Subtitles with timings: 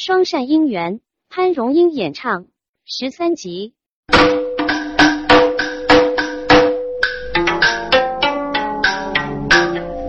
[0.00, 2.44] 双扇姻缘，潘荣英演唱
[2.86, 3.74] 十三集。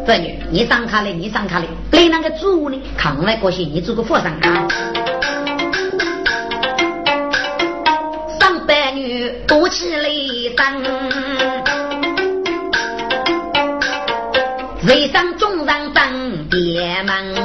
[0.05, 2.79] 这女，你上卡嘞，你上卡嘞，你那个主呢？
[2.95, 4.67] 看来过些你做个佛上卡。
[8.39, 10.07] 上百女多起来
[10.55, 10.83] 当，
[14.83, 17.38] 人上中上当爹门。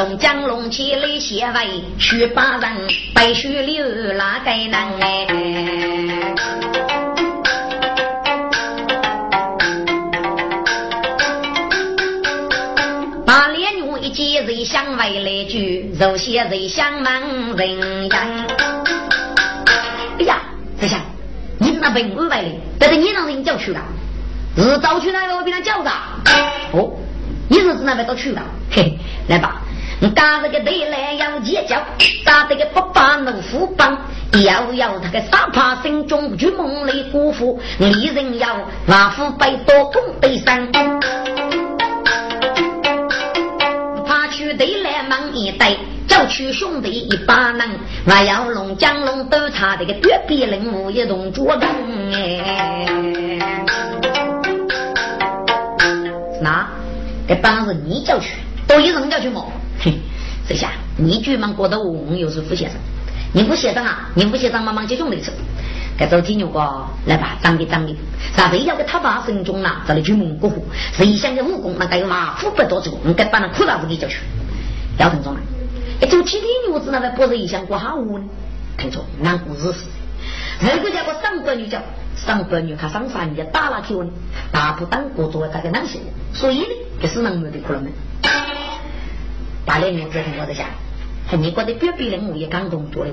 [0.00, 5.26] 龙江龙起来写为去把人，白须留哪个能哎？
[13.26, 18.20] 把脸女一见人相为来句，肉些人相忙人样。
[20.18, 20.40] 哎呀，
[20.80, 20.98] 这下
[21.58, 22.48] 你那文武来的，
[22.78, 23.82] 但是你让人叫去了，
[24.56, 25.90] 是早去那个我给他叫的。
[26.72, 26.90] 哦，
[27.50, 28.40] 你是指那边都去了？
[28.70, 28.96] 嘿，
[29.28, 29.59] 来吧。
[30.08, 31.76] 打这个对来要结交，
[32.24, 33.98] 打这个不把能副帮，
[34.44, 40.72] 要要他个傻怕心中去梦里辜负，利人要老夫百多功悲伤，
[44.06, 45.76] 怕去对来忙一代，
[46.08, 47.68] 叫去兄弟一把人，
[48.06, 51.60] 还要龙江龙都差这个绝壁人物一同捉人
[52.14, 52.98] 哎，
[56.40, 56.66] 那
[57.28, 58.30] 这帮子你叫去，
[58.66, 59.46] 都有人叫去么？
[60.50, 62.80] 这下你居然觉得我我又是副先生，
[63.32, 65.30] 你副先生啊，你副先生慢慢接兄弟吃。
[65.96, 66.58] 该走金牛哥
[67.06, 67.94] 来吧，长的长的，
[68.34, 74.16] 咱非要给他把身中啊，这里去蒙古虎，谁想的武功那该有马虎不多走，你该把那苦大子给叫去。
[74.98, 75.40] 姚成忠啊，
[76.02, 78.24] 一走七天牛子那个不是一想过下午呢？
[78.76, 81.80] 听错，俺故事是，这个叫个上官女叫
[82.16, 84.10] 上官女，看上山的打了球呢，
[84.50, 86.00] 打不当国做这个难受，
[86.34, 86.66] 所以呢，
[87.00, 87.84] 这是能没的可能
[89.70, 89.74] 没。
[89.74, 90.66] 大连女子很多的下，
[91.38, 93.12] 你觉得别别人我也刚动作的，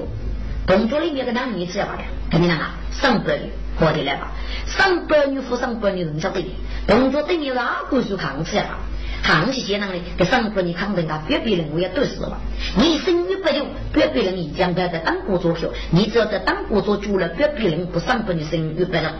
[0.65, 4.31] 动作里面个男女子要吧的，肯定啊，上百女，活的来吧，
[4.65, 6.43] 上百女夫上百女人晓得，
[6.87, 8.79] 动作等于哪个是抗吃啊？
[9.21, 12.39] 抗是些人呢，给上百女抗人家别别人物也都是吧？
[12.75, 19.13] 你生女不就别别人一讲不要在当国做票，你只要在当国做久了，别别人不上百女生女不了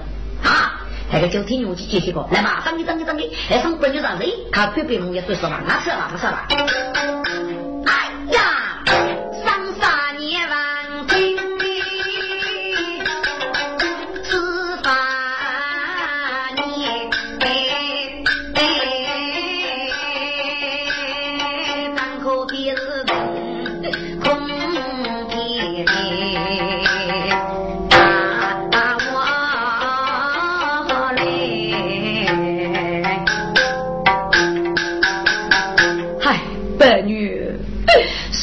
[0.43, 0.76] 啊！
[1.11, 5.61] 那个就听牛去接些个，来嘛，等你等你等你，来上百女让人看别别人物也说是吧？
[5.65, 7.66] 那是了，那是吧。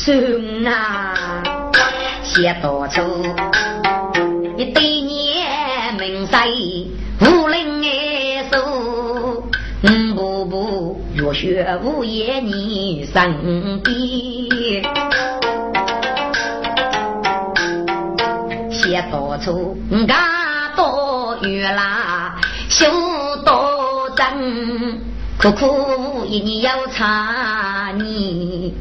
[0.04, 1.14] 孙啊，
[2.22, 3.00] 写多处，
[4.58, 8.62] 一对年名在武林爱手，
[9.82, 14.84] 五步步热血无言你身边，
[18.70, 22.38] 写多处家多月啦，
[22.68, 22.84] 修
[23.42, 25.00] 多真，
[25.38, 28.74] 苦苦一年要查你，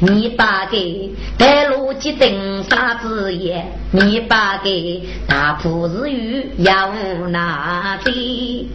[0.00, 2.64] 你把给带路几等。
[2.68, 3.64] 啥子也？
[3.90, 6.90] 你把给大铺日语要
[7.28, 8.68] 哪里？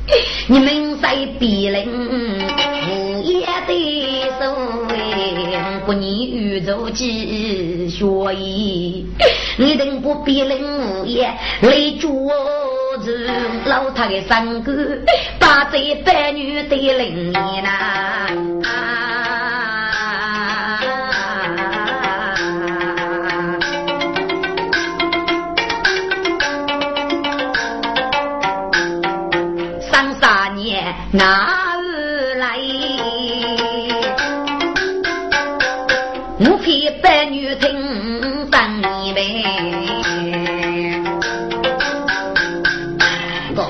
[0.48, 4.56] 你们在比人无言的手
[4.90, 9.06] 哎，不你宇宙几学艺？
[9.58, 10.58] 你等不比人
[11.02, 12.10] 无言来捉
[13.04, 13.12] 住
[13.66, 14.72] 老太的三哥，
[15.40, 18.30] 把这白女的人呐。
[31.12, 32.60] 哪儿来？
[36.38, 39.44] 我偏白女听当你呗。
[43.56, 43.64] 不，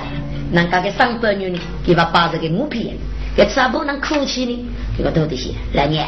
[0.52, 1.60] 那个个上白女呢？
[1.86, 2.98] 给把把这个我骗，
[3.38, 4.70] 给吃不能哭泣呢？
[4.98, 6.06] 给个多的些来年，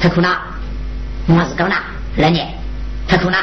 [0.00, 0.40] 太苦了，
[1.28, 1.74] 我是够了，
[2.16, 2.48] 来年
[3.06, 3.36] 太苦了，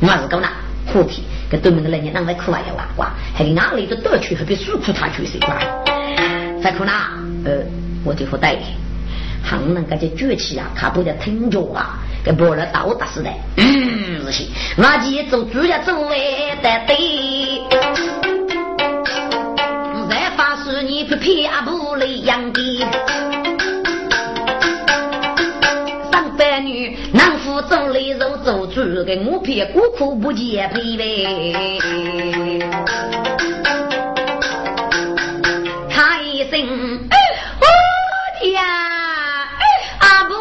[0.00, 0.48] 我是够了，
[0.92, 5.56] 苦皮，给对面的来年啷个苦啊呀哇哇，还给哪里的得去，还比诉苦他去谁管？
[6.62, 7.10] 再库纳，
[7.44, 7.62] 呃，
[8.04, 8.64] 我就不带你。
[9.48, 13.30] 行，那个崛起啊，他不在听着啊，给拨了倒打死的。
[13.56, 14.44] 嗯，是些，
[14.76, 16.96] 我今走主要走位的对。
[20.10, 22.80] 再发誓你不骗不雷杨的。
[26.10, 31.78] 上班女能扶走雷肉走主，给我偏孤苦不见疲惫。
[36.50, 37.08] 声，
[37.60, 37.66] 我
[38.40, 40.34] 天，阿婆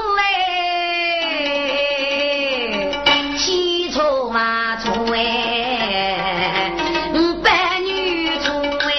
[3.06, 6.72] 哎，西出马出哎，
[7.44, 8.52] 白女出
[8.88, 8.92] 哎，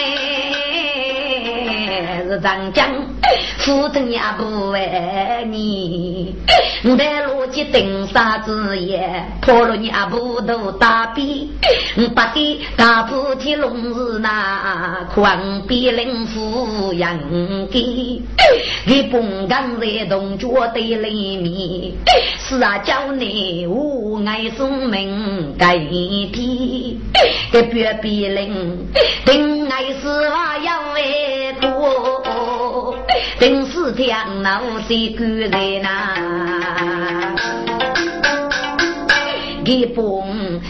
[2.29, 2.98] 是长江。
[3.69, 6.35] 苦等也不为你，
[6.85, 11.51] 我在路基登啥子也破了你不都打比，
[11.99, 17.19] 我把的大菩提龙日那狂比灵夫养
[17.71, 18.23] 给，
[18.87, 21.93] 你本刚在东角的里面，
[22.39, 26.99] 是啊叫你无爱送命改地，
[27.53, 28.87] 给别比灵，
[29.27, 32.48] 定爱是话要为多。
[33.39, 35.51] 定是天老谁管人
[35.83, 35.89] 呐？
[39.65, 40.05] 一帮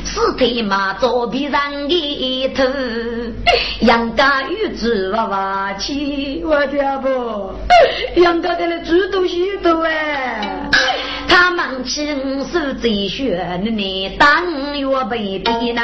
[0.04, 2.64] 四腿马左边上一头，
[3.80, 7.52] 杨家玉子娃娃起，我的不，
[8.20, 10.68] 杨家的那猪都许多哎，
[11.28, 15.82] 他们亲手摘选你当月被逼呐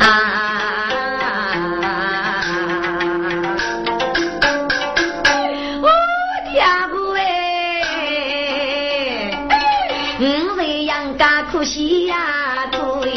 [0.00, 1.77] 啊！
[11.50, 12.16] 可惜呀，
[12.70, 13.10] 对，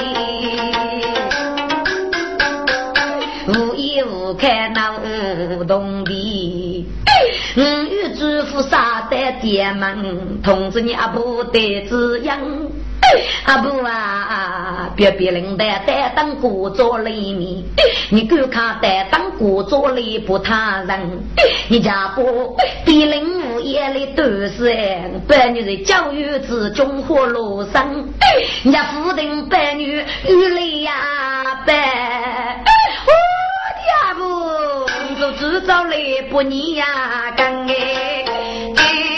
[3.48, 4.94] 无依无靠那
[5.57, 6.88] 无动力。
[7.56, 12.39] 我与祖父杀在店门，通知你阿婆得滋养。
[13.45, 17.63] 阿婆啊，别别人在在当古座里面，
[18.09, 21.23] 你敢看在当古座里不他人？
[21.67, 22.55] 你家不
[22.85, 24.75] 比零五夜里都是
[25.27, 27.87] 白女的教育之中活路上，
[28.63, 30.91] 人家夫人白女女里呀
[31.65, 32.63] 白，
[33.05, 33.11] 我
[33.77, 34.85] 的阿婆
[35.19, 35.97] 都知道来
[36.29, 36.85] 不你呀
[37.35, 39.10] 干哎。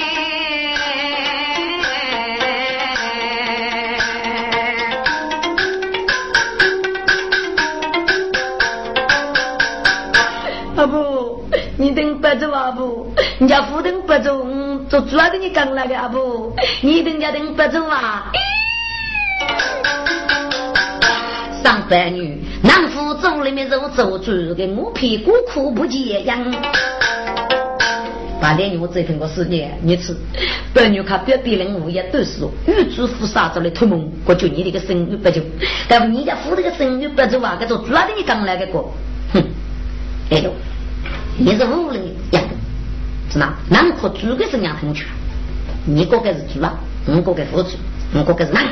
[10.76, 11.46] 阿不，
[11.78, 14.44] 你等不走阿不，人家夫等不走，
[14.90, 18.32] 做主要跟你讲那个阿不，你等家等不走啊！
[21.64, 26.44] 上班女，男夫走里面肉做主，给我屁股苦不解痒。
[28.42, 30.16] 八点我这份过十年，你吃。
[30.74, 35.40] 白女看别别人物业都是玉主夫杀着的托梦，我就你那个生女不走，
[35.88, 38.92] 但是你家夫这个生女不走啊，给做主要跟你讲那个过，
[40.30, 40.52] 哎呦，
[41.38, 42.50] 你是无人养的，
[43.30, 43.54] 是吗？
[43.70, 45.06] 那可猪个是养很全，
[45.86, 46.74] 你个个是猪啊，
[47.06, 47.78] 我个个是猪，
[48.14, 48.64] 我个个是男。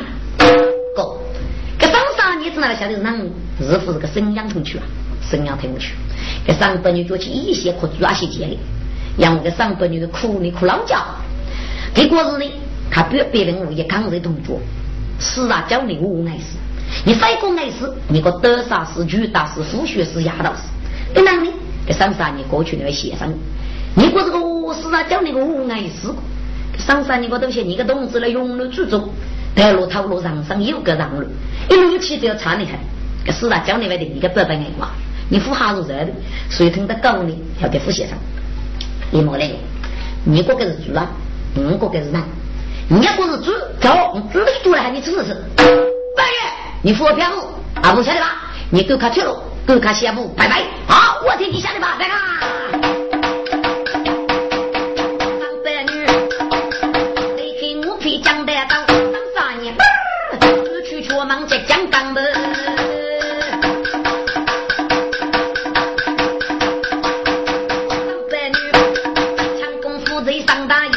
[0.96, 1.18] 哥，
[1.78, 3.18] 这上山你知道晓得是男，
[3.60, 4.88] 是不是个生养很全啊？
[5.22, 5.92] 生养很全。
[6.48, 8.58] 这上百女做起一些可猪啊些钱的，
[9.18, 11.04] 让我个上百女的苦你苦老家。
[11.94, 12.52] 结果是呢，
[12.90, 14.60] 他别别人我也刚在同桌，
[15.20, 16.58] 是啊，叫你无爱死，
[17.06, 20.62] 你非过爱死，你个德啥是举大是副学是压倒是。
[21.14, 21.52] 对哪里？
[21.88, 23.34] 这上三年过去那个先生，
[23.96, 26.10] 你过这个我是啊，叫那个无碍事。
[26.78, 29.10] 上三年我都写你个同志来永路居住，
[29.54, 31.26] 带路套路上上有个让路，
[31.70, 32.76] 一路起都要差你看。
[33.26, 34.90] 这是啊，叫你外的一个白白眼光，
[35.30, 36.08] 你富哈如热的，
[36.50, 38.18] 所以听得高呢，要给富先生。
[39.12, 39.50] 你莫来，
[40.24, 41.10] 你个个是猪啊，
[41.56, 42.22] 我个个是人。
[42.88, 45.34] 你个是猪，走，猪的多了，你吃是？
[45.58, 46.34] 半月，
[46.82, 48.52] 你付我票务，啊不晓得吧？
[48.70, 49.36] 你给我看铁路。
[49.66, 50.64] 各看羡慕，拜拜！
[50.88, 52.20] 好，我听你下的吧，再看。
[55.40, 56.06] 上白女，
[57.38, 59.74] 你听我皮讲的当当啥年？
[60.42, 62.22] 只去却忙在讲钢门。
[62.24, 62.42] 上
[68.30, 68.56] 白女，
[69.62, 70.92] 强功夫在上大衣，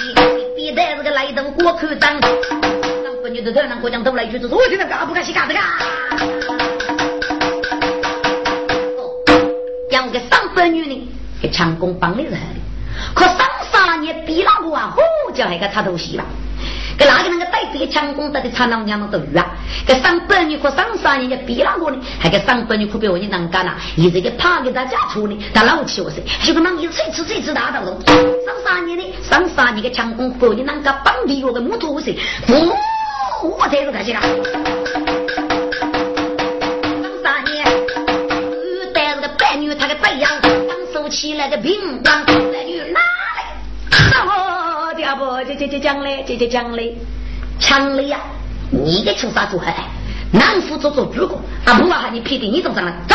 [0.57, 2.21] 别带这个来灯过口脏。
[2.21, 5.61] 上白女的头上过江都来句子，我今天干不干去干这个。
[10.03, 11.09] 个上百女呢，
[11.41, 12.39] 给强攻帮的人，
[13.15, 13.39] 可上
[13.73, 16.25] 三年比那个啊，呼叫那个插头戏了。
[16.97, 19.51] 给哪个那个带这个强攻的的长老娘们都有啊？
[19.85, 22.01] 给上百女可上三年的比那个呢？
[22.21, 23.75] 还给上百女可比我你能干呐？
[23.97, 32.17] 一直给怕给他家出呢，他老气我噻，就个忙一吹吹吹吹大刀上三年的上三年的强攻可你能干帮比我的木头噻，
[32.49, 32.77] 我
[33.43, 33.85] 我这
[39.75, 40.29] 他个开心了。
[41.11, 43.01] 起来个平当，那女哪
[43.37, 43.45] 来？
[44.27, 46.97] 哦，第二步，这这这讲嘞，这这讲嘞，
[47.61, 48.19] 强嘞呀！
[48.71, 49.75] 你给出啥做害？
[50.33, 52.93] 南府做做主公，阿婆喊你批的，你怎么上来？
[53.07, 53.15] 走，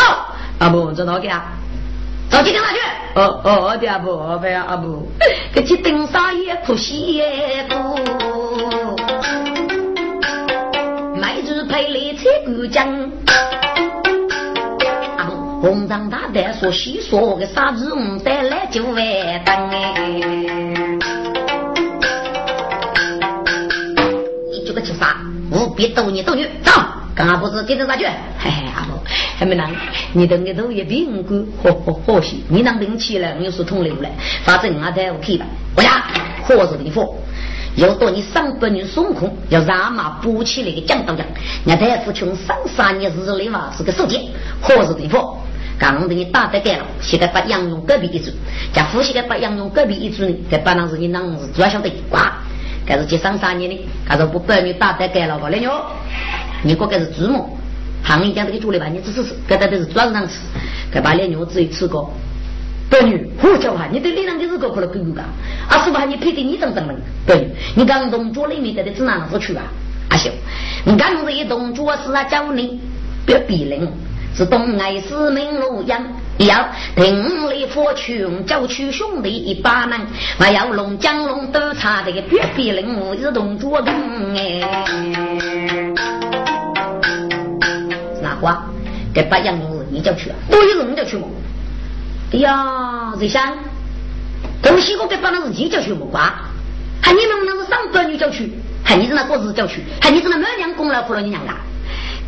[0.60, 1.52] 阿婆走哪去啊？
[2.30, 2.80] 走去顶上去。
[3.16, 5.04] 哦哦，的阿，不要阿婆，
[5.54, 7.98] 这去顶上也可惜也不。
[11.20, 13.12] 买主配来采姑将。
[15.62, 17.94] 红掌大胆说细说个啥子？
[17.94, 18.96] 我带来就万
[19.44, 20.98] 等哎。
[24.66, 25.18] 就个吃啥？
[25.52, 26.72] 务必斗你斗女，走！
[27.14, 28.06] 刚刚不是接着啥去？
[28.06, 29.04] 嘿嘿，阿婆
[29.38, 29.70] 还没能，
[30.14, 34.08] 你等个都也并过，呵呵或许你能顶起来，你是同流了。
[34.46, 35.46] 反正俺在屋去吧。
[35.76, 36.06] 我家
[36.44, 37.18] 活着的佛，
[37.76, 41.26] 要到你上半年孙悟空要让马补起来个讲道讲。
[41.66, 44.30] 俺大夫穷上三年日里嘛是个手机，
[44.62, 45.38] 活着的佛。
[45.80, 48.30] 刚刚你打得干了，现在把杨勇隔壁一组，
[48.74, 52.34] 加夫妻个把杨勇隔壁一组呢，在班上是你啷是主要晓得挂。
[52.86, 55.48] 该是接上三年的，他说不把你打得干了吧？
[55.50, 55.72] 来牛，
[56.64, 57.56] 你过该是祖母，
[58.04, 60.40] 行业讲这个主力吧，你只是是，该的都是装上吃，
[60.92, 62.12] 该把来妞自己吃过。
[62.90, 65.24] 白女，胡叫话，你对脸上就是个可能狗狗干，
[65.70, 66.04] 啊是吧？
[66.04, 66.92] 你配的你怎怎么？
[67.28, 69.64] 白女，你刚动作里面在的指哪能说去啊？
[70.10, 70.32] 阿秀，
[70.84, 72.82] 你刚这一动作是啊叫你
[73.26, 73.88] 别逼人。
[74.36, 76.02] 是东爱是名路阳，
[76.38, 80.00] 要听里佛穷叫去兄弟一把能，
[80.38, 83.94] 还要龙江龙都差的绝壁人物是动作跟
[84.38, 84.86] 哎。
[88.22, 88.66] 那话
[89.14, 90.36] 给八杨子你叫去啊？
[90.50, 91.24] 都有人叫去吗？
[92.32, 93.58] 哎呀，这想
[94.62, 96.06] 东西我给八那是你叫去么？
[96.06, 96.34] 瓜，
[97.02, 101.58] 还你们那是上班女叫去，还你是那个子叫去，还你是那满娘功劳苦了你娘啊？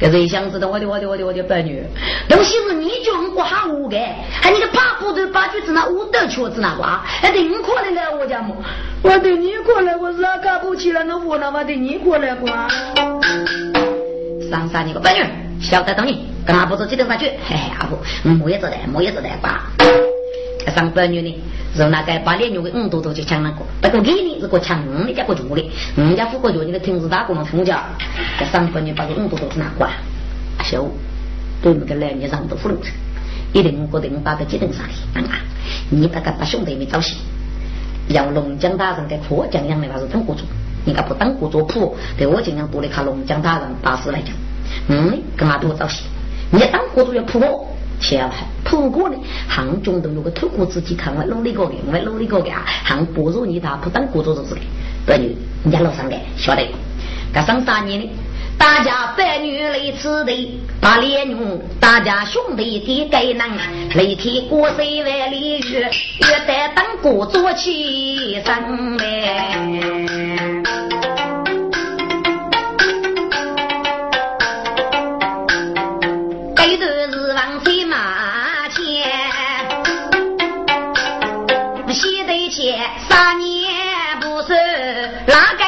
[0.02, 1.80] 这谁想知道我的我的我的我的白女？
[2.28, 3.96] 东西是你叫我过下午的，
[4.32, 8.56] 还你个爬骨头把句子那五斗瘸子那瓜，还等你过来了我家么？
[9.04, 11.04] 我等你过来，我是哪干不起来？
[11.04, 12.68] 那我那我等你过来瓜。
[14.50, 15.24] 上山你个白女，
[15.62, 17.28] 晓得到你，跟阿婆走几头上去？
[17.48, 18.00] 嘿嘿，阿婆，
[18.44, 19.62] 我也做的，我也做的瓜。
[20.76, 21.44] 上白女呢？
[21.74, 27.86] 是那个把脸牛的五多多就抢那个，不过给你是个抢五你家个脚的，人家富国脚你的同事打工的同家，
[28.38, 29.94] 这上半年把这五多多拿过来，
[30.58, 30.90] 阿秀，
[31.62, 32.90] 对那个来你上都糊弄着，
[33.54, 35.22] 一定我定把个接等上的，
[35.90, 37.16] 你大概把兄弟们找齐，
[38.10, 40.44] 让龙江大人给破江样的那是当国主，
[40.84, 44.34] 你家不当国主破，对我尽量多的看龙江大人大事来讲，
[44.90, 46.04] 嗯，跟阿多找齐，
[46.52, 47.66] 你当国主要破。
[48.02, 48.32] 千万
[48.64, 49.16] 不过呢，
[49.48, 54.62] 杭中都有个透过自己看我努力过的，我努力过的啊，杭不如你他不当国作就是的，
[55.06, 56.68] 白女人家老上的晓得，
[57.34, 58.10] 这上三年呢，
[58.58, 61.36] 大家白女来吃的，把脸女
[61.80, 63.50] 大家兄弟的该能，
[63.96, 68.98] 来替过岁万里月，月得当国作起身
[83.10, 84.54] 三年不是
[85.28, 85.64] 哪个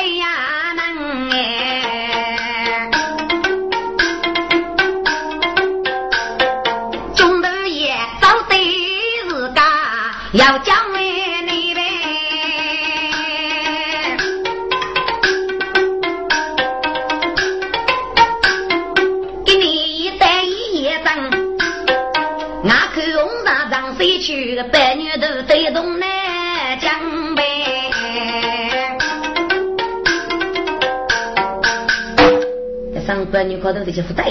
[33.92, 34.26] 些负担，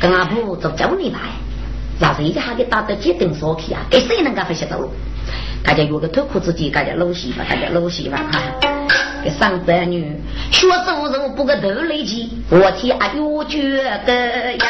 [0.00, 1.20] 跟阿婆做教你吧，
[2.00, 3.80] 让谁家给打到几顿烧去啊？
[3.88, 4.90] 给谁能够分析走？
[5.62, 8.40] 大家约个脱裤子的，大家搂西吧，大家搂西吧哈！
[9.22, 13.60] 给上白女学走肉不个头累积，我天啊哟觉
[14.04, 14.66] 得呀！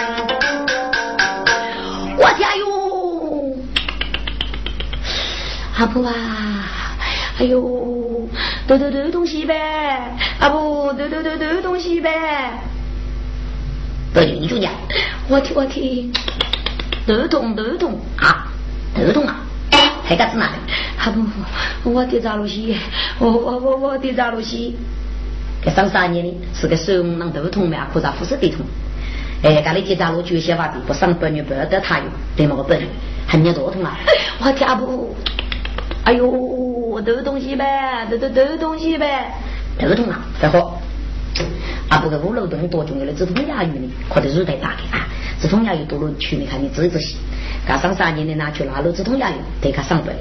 [2.19, 3.57] 我天哟！
[5.79, 6.12] 阿婆啊，
[7.39, 7.59] 哎呦，
[8.67, 10.15] 抖抖抖东西呗！
[10.39, 12.11] 阿婆，抖抖抖抖东西呗！
[14.12, 14.71] 不你就讲，
[15.28, 16.12] 我听我听，
[17.07, 18.47] 头痛头痛啊，
[18.95, 19.40] 头痛啊，
[20.04, 20.52] 还干子哪里？
[20.99, 21.23] 还不，
[21.90, 22.76] 我得扎路西，
[23.19, 24.76] 我我我我得扎路西。
[25.64, 28.66] 这上三年呢，是个手能头痛嘛，或者不是头痛。
[29.42, 32.83] 哎，家里去扎路就些话的，不上半月不得他用，对么个本，
[33.26, 33.99] 还没头痛啊？
[34.45, 35.16] 我听不，
[36.04, 39.33] 哎呦，头痛西呗，头头头痛西呗，
[39.78, 40.82] 头痛啊，再好。
[41.93, 45.07] 啊，不过五楼洞多重要的，直通牙鱼呢，或者是太大的啊，
[45.39, 47.19] 直通牙鱼多了去，你看你仔仔细，
[47.67, 49.29] 干上三年的拿去拉路止痛药
[49.61, 50.17] 得他上本，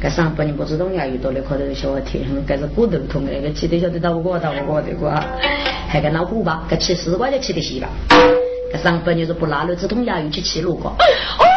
[0.00, 5.10] 干上本你不止痛药有多了可能小天，该是骨头痛那个气得晓得到我到我的个，
[5.90, 7.88] 还个脑虎吧，该吃四块就吃的稀吧，
[8.72, 10.94] 该上本你是不拿了止痛药又去吃路过。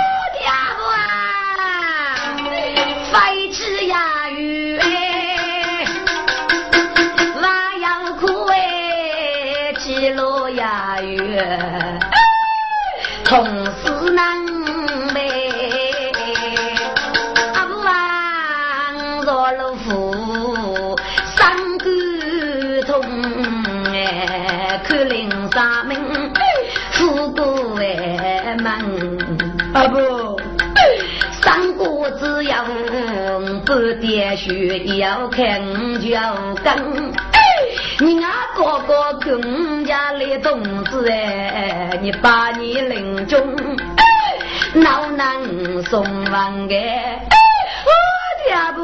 [13.24, 13.46] 同
[13.84, 14.43] 是难
[15.13, 15.19] 呗，
[17.53, 20.96] 阿王若老夫
[21.36, 21.86] 三骨
[22.88, 23.01] 痛
[23.93, 25.98] 哎，可怜三命
[26.91, 28.67] 富过哎门，
[29.74, 30.39] 阿不
[31.41, 32.65] 三国只要
[33.65, 35.62] 不点血要看
[36.01, 37.09] 脚跟。
[38.60, 43.56] 哥哥跟家的同志哎，你把你临终
[44.84, 45.39] 老难
[45.86, 46.75] 送完个，
[47.86, 47.89] 我
[48.44, 48.82] 的不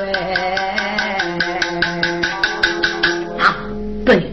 [0.00, 1.28] 哎
[3.38, 3.54] 啊，
[4.04, 4.32] 对，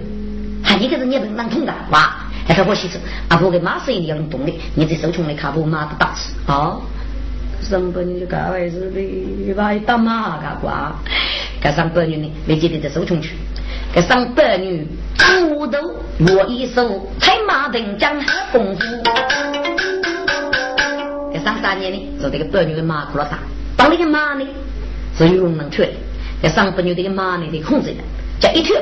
[0.64, 2.16] 还一个人也不能痛的哇，
[2.48, 2.98] 还说我洗手，
[3.30, 6.76] 阿婆给马是一定要动的，你这手穷的卡不马不打死啊，
[7.62, 10.92] 上半年就干坏事的，把打马干瓜。
[11.60, 13.36] 该上半年呢，没记得在受穷去。
[13.98, 14.88] 该上百女
[15.18, 15.80] 张无头，
[16.20, 18.86] 我一手踩马灯江海功夫。
[21.34, 23.40] 该上三年呢，是这个百女的马哭了啥？
[23.76, 24.46] 当那个马呢，
[25.18, 25.96] 是有龙能腿。
[26.44, 28.04] 该上百女这个马呢，得控制的，
[28.40, 28.80] 叫一腿，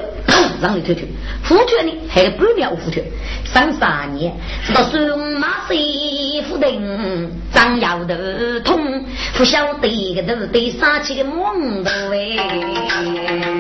[0.62, 1.08] 让你腿腿。
[1.48, 3.10] 虎腿呢，还有半秒虎腿。
[3.46, 4.36] 上三年，
[4.68, 8.14] 直到孙马谁虎灯，张摇头
[8.66, 9.06] 痛，
[9.38, 13.55] 不晓得个都得杀起个猛头哎。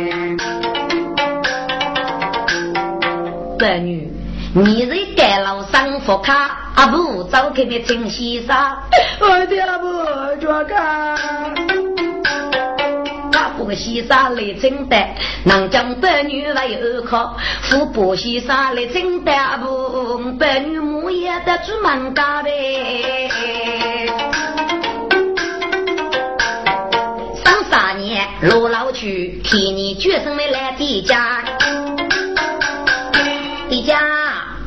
[3.65, 4.07] 白女，
[4.53, 8.77] 你是盖老三副卡，阿婆早给你请西沙，
[9.19, 9.87] 我的阿不
[10.39, 10.77] 抓卡。
[13.33, 15.09] 阿不个西沙来承担，
[15.45, 23.27] 能将白女来二靠，富婆西沙来承担，阿不白女母也得出门家呗。
[27.43, 31.43] 上三年落老去，替你决生的来地家。
[33.67, 33.99] 你家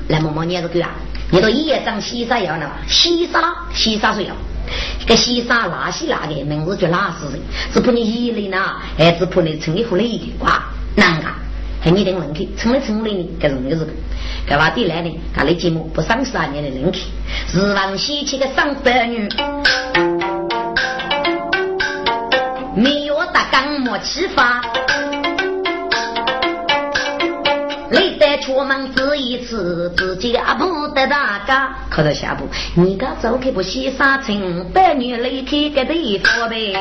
[0.09, 0.91] 来摸摸你个狗啊！
[1.31, 2.71] 你到一夜长洗沙药了？
[2.89, 4.35] 西沙西沙水药，
[5.07, 7.41] 这洗沙拉西拉的名字叫拉死人，
[7.73, 10.65] 只怕你一类呢，还是怕你成一副累的哇！
[10.97, 11.37] 难啊！
[11.81, 13.31] 还你等问题，成了成了呢？
[13.39, 13.93] 该容易是个，
[14.47, 15.21] 该话地来呢？
[15.33, 17.13] 他的节目不三十二年的人气，
[17.55, 19.29] 日王西去个上百女，
[22.75, 24.61] 没有打刚没启发。
[28.49, 31.69] 出门只一次，自己阿不得大家。
[31.91, 36.73] 靠到下步，你家走开不洗沙尘，白女来开个地方呗。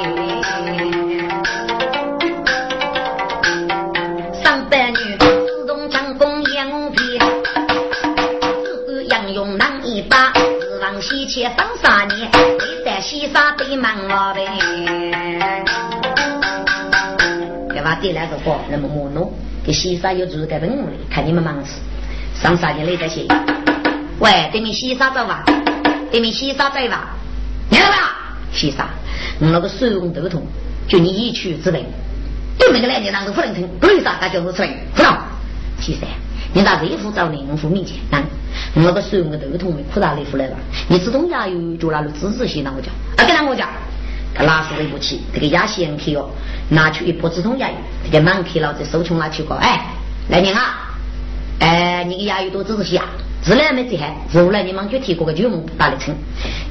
[4.42, 7.20] 上白女自动强攻眼皮，
[8.64, 14.48] 自古杨勇难一把，指望西去上三年，你在西沙对门了呗。
[17.74, 19.34] 给把地来个过，那么木弄。
[19.68, 21.74] 给西沙有做个本务的，看你们忙死。
[22.42, 23.28] 上三年累这些。
[24.18, 25.44] 喂，对面西沙走吧，
[26.10, 27.10] 对面西沙在吧。
[27.70, 28.04] 听到没有？
[28.54, 28.88] 西沙，
[29.42, 30.42] 我那个手工头痛，
[30.88, 31.84] 就你一去之本。
[32.58, 33.68] 对面个来年啷个不能听？
[33.82, 34.74] 为啥他就是吹？
[34.96, 35.18] 不道。
[35.82, 36.08] 西沙，
[36.54, 40.56] 你到这副找林副面前，那我那个手工头痛的苦大里副来吧？
[40.88, 43.68] 你自动牙有就那路支持些那我讲，啊，跟那我讲。
[44.38, 46.30] 他拉屎一不起，这个牙线去哦，
[46.70, 49.84] 拿出一包止痛牙油，这个满去老子手冲拿去过，哎，
[50.30, 50.76] 来人啊，
[51.60, 53.06] 哎，你个牙油多仔细啊，
[53.42, 56.16] 自来没这还，后来你们就提过个旧梦打的称，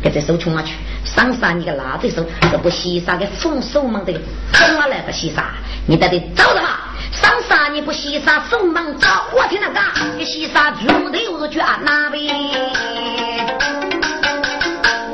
[0.01, 0.75] 给这手冲拿去，
[1.05, 4.13] 上山你个拉着手，这不洗沙个风手忙的，
[4.53, 5.47] 怎么来不洗沙？
[5.87, 9.81] 你得得走着吧，上山你不洗沙手忙走，我听那个，
[10.17, 12.19] 你洗沙猪的又是卷哪呗？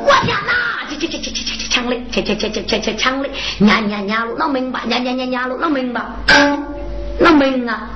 [0.05, 1.42] 我天哪，去去去去去！
[1.73, 3.31] 抢嘞，抢抢抢抢抢抢嘞！
[3.59, 6.03] 娘娘娘路，老明白，娘娘娘娘路，老明白，
[7.21, 7.89] 老明啊！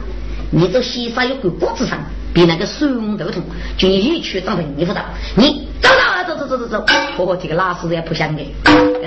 [0.50, 1.98] 你这西沙有个骨子上，
[2.32, 3.42] 比那个孙头痛，
[3.76, 5.90] 就你一去长成衣服的，你走
[6.26, 6.86] 走走走走走走，
[7.18, 8.42] 哦，这个拉屎也不香的。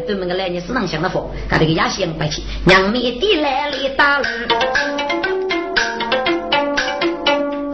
[0.06, 4.24] 对门个来年市场想的佛，他这个牙香白起，娘们的来里打儿，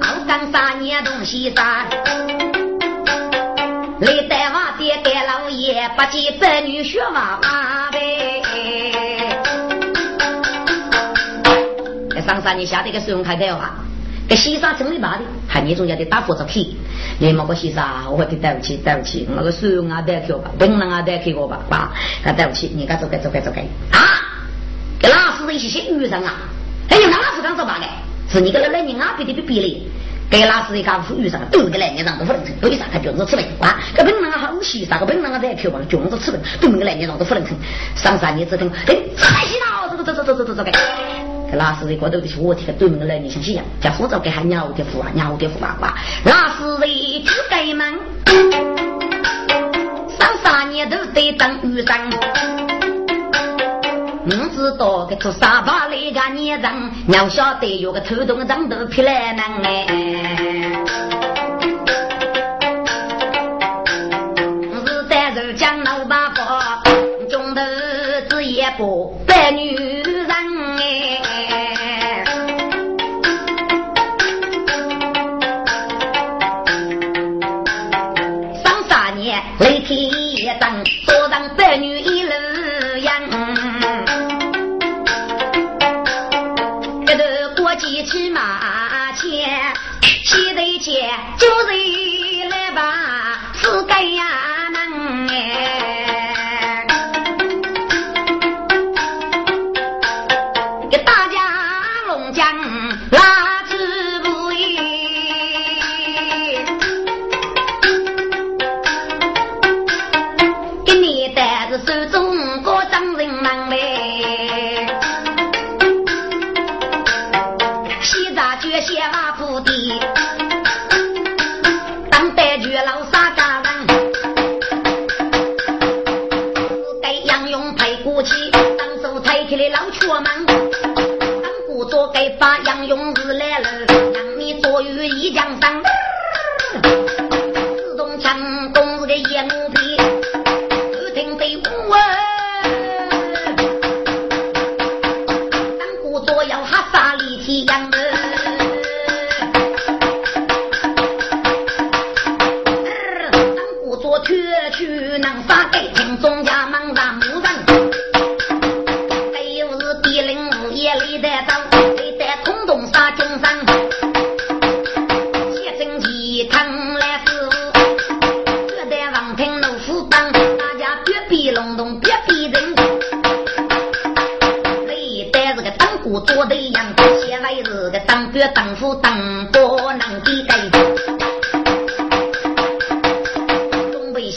[0.02, 1.86] 好干啥年东西沙。
[5.96, 8.44] 不见子女学娃娃呗。
[12.26, 13.76] 上山你下得个使用开的话，
[14.28, 16.76] 这西沙城里巴的，还你总要得打火着皮。
[17.20, 21.94] 你莫个先生，我会对不起，对不起，我个手啊带去吧，本人啊带去我吧，爸，
[22.34, 23.62] 对不起，你该走该走该走该
[23.98, 24.20] 啊！
[25.00, 26.34] 给老师一些些遇上啊，
[26.90, 27.86] 哎呀，那老师刚说嘛的，
[28.28, 29.92] 是你个那人啊，比的比比的。
[30.30, 33.80] 给老师一家父遇上了，都是个男人上都不能成，为啥他就是吃饭啊？
[33.96, 37.56] 个本人啊好稀啥个本人啊在口嘛，就是吃饭，都那个男人上都不能成。
[37.96, 40.72] 上三年之后，哎，太洗脑，走走走走走走走个。
[41.54, 45.94] 老师在高头的是我听个对门来，你像西样，叫负责给他鸟的福啊，鸟的福啊哇！
[46.26, 47.94] 老师在举盖门，
[50.18, 52.95] 上三年都得当医生。
[54.71, 59.88] 道个做沙巴那个年长，要晓得有个头动长头皮来能哎。
[64.86, 66.43] 是在这江老八婆，
[67.30, 67.62] 中头
[68.30, 70.75] 子也不白女人。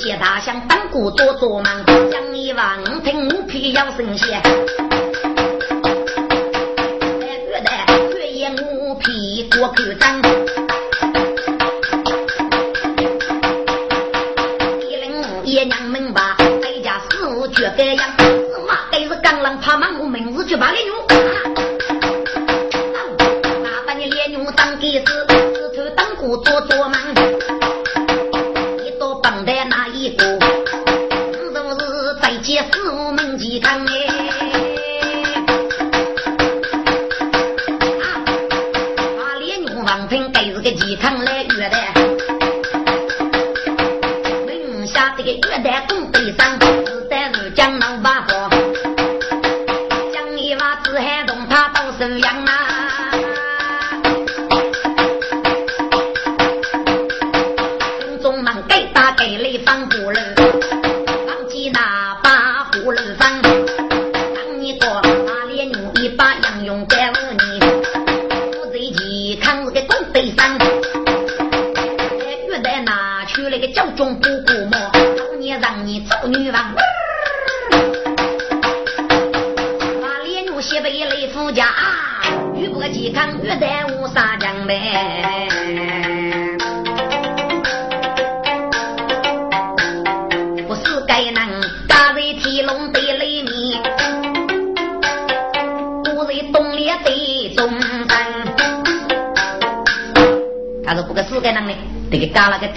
[0.00, 4.40] 谢大象当鼓做做忙，将一望听五匹要神仙。
[4.40, 4.46] 哎，
[7.48, 7.68] 月的
[8.16, 8.94] 月夜五
[9.50, 10.22] 多口脏，
[14.80, 18.78] 一零五娘们吧，在家四五绝个养，是嘛？
[18.92, 20.78] 但是刚啷怕忙，我明日就把你。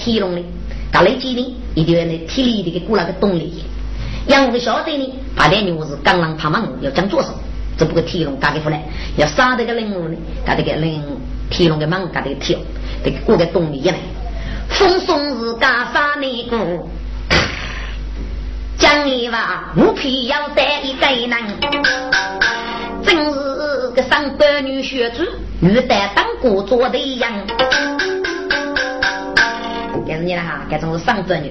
[0.04, 0.42] 体龙的，
[0.92, 3.64] 打雷击的，一定要来体力的给鼓那个动力。
[4.28, 7.30] 养我晓得呢，八点牛是刚狼爬马要讲左手，
[7.78, 8.84] 这不个体龙打给出来，
[9.18, 11.02] 要杀这个人物呢，打这个人
[11.50, 12.58] 体龙的忙，打这个体，
[13.04, 13.98] 这个鼓个动力一来。
[14.70, 16.44] 风送是干啥呢？
[16.50, 16.58] 个
[18.78, 21.32] 讲你话，我偏要带一个人，
[23.04, 25.28] 真是个上班女学子，
[25.62, 27.32] 遇得当鼓做的样。
[30.12, 31.50] 也是你了哈，这种是上班女，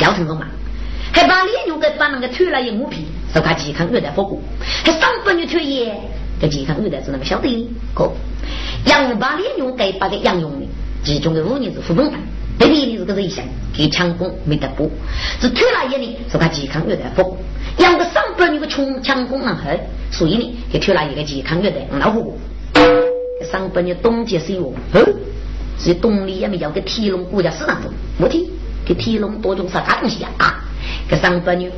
[0.00, 0.46] 要成功嘛？
[1.14, 4.38] 还把脸牛给把那个推了一木皮，说他健康虐待火锅，
[4.84, 5.98] 还上班女推也，
[6.38, 8.12] 跟健康虐待是那么晓得个。
[8.84, 10.66] 杨把脸牛给把个杨勇的，
[11.02, 12.20] 其中的五年是副本班。
[12.58, 14.90] 对面的这个人想给强攻没得补，
[15.40, 17.34] 是推了一年，说他健康虐待火
[17.78, 22.38] 养个上班女个穷强攻难害，所以呢，给推了一个健康虐待老虎。
[23.50, 25.02] 上半年冬季是用，嗯，
[25.78, 28.48] 所以冬里也没要给铁笼国家市场中，我听
[28.84, 30.54] 给铁笼多种啥大东西呀啊！
[31.08, 31.70] 给上半年，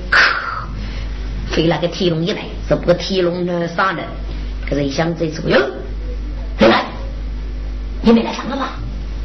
[1.50, 4.02] 飞那个铁笼一来，这不铁笼呢啥的，
[4.68, 5.58] 可是一想这次哟，
[6.58, 6.84] 回来，
[8.02, 8.72] 你没来上了吧？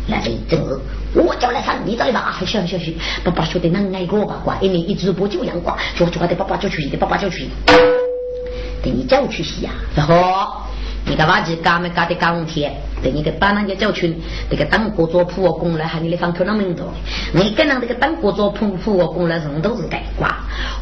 [0.07, 0.79] 来这正是
[1.13, 2.37] 我叫来上，你找来吧啊！
[2.39, 2.91] 小小小，
[3.23, 4.39] 爸爸说的能挨个吧？
[4.45, 7.49] 挂一年一直播就样挂，就就得爸爸叫去的，爸爸叫去，
[8.81, 10.15] 等你叫去洗呀，然后。
[11.05, 14.15] 你个娃子干没干的干五天，等你个班人家叫去，
[14.49, 16.85] 这个当国做铺工来喊你的房客那门头，
[17.33, 20.37] 你跟人这个当国做铺铺工来人都是该挂，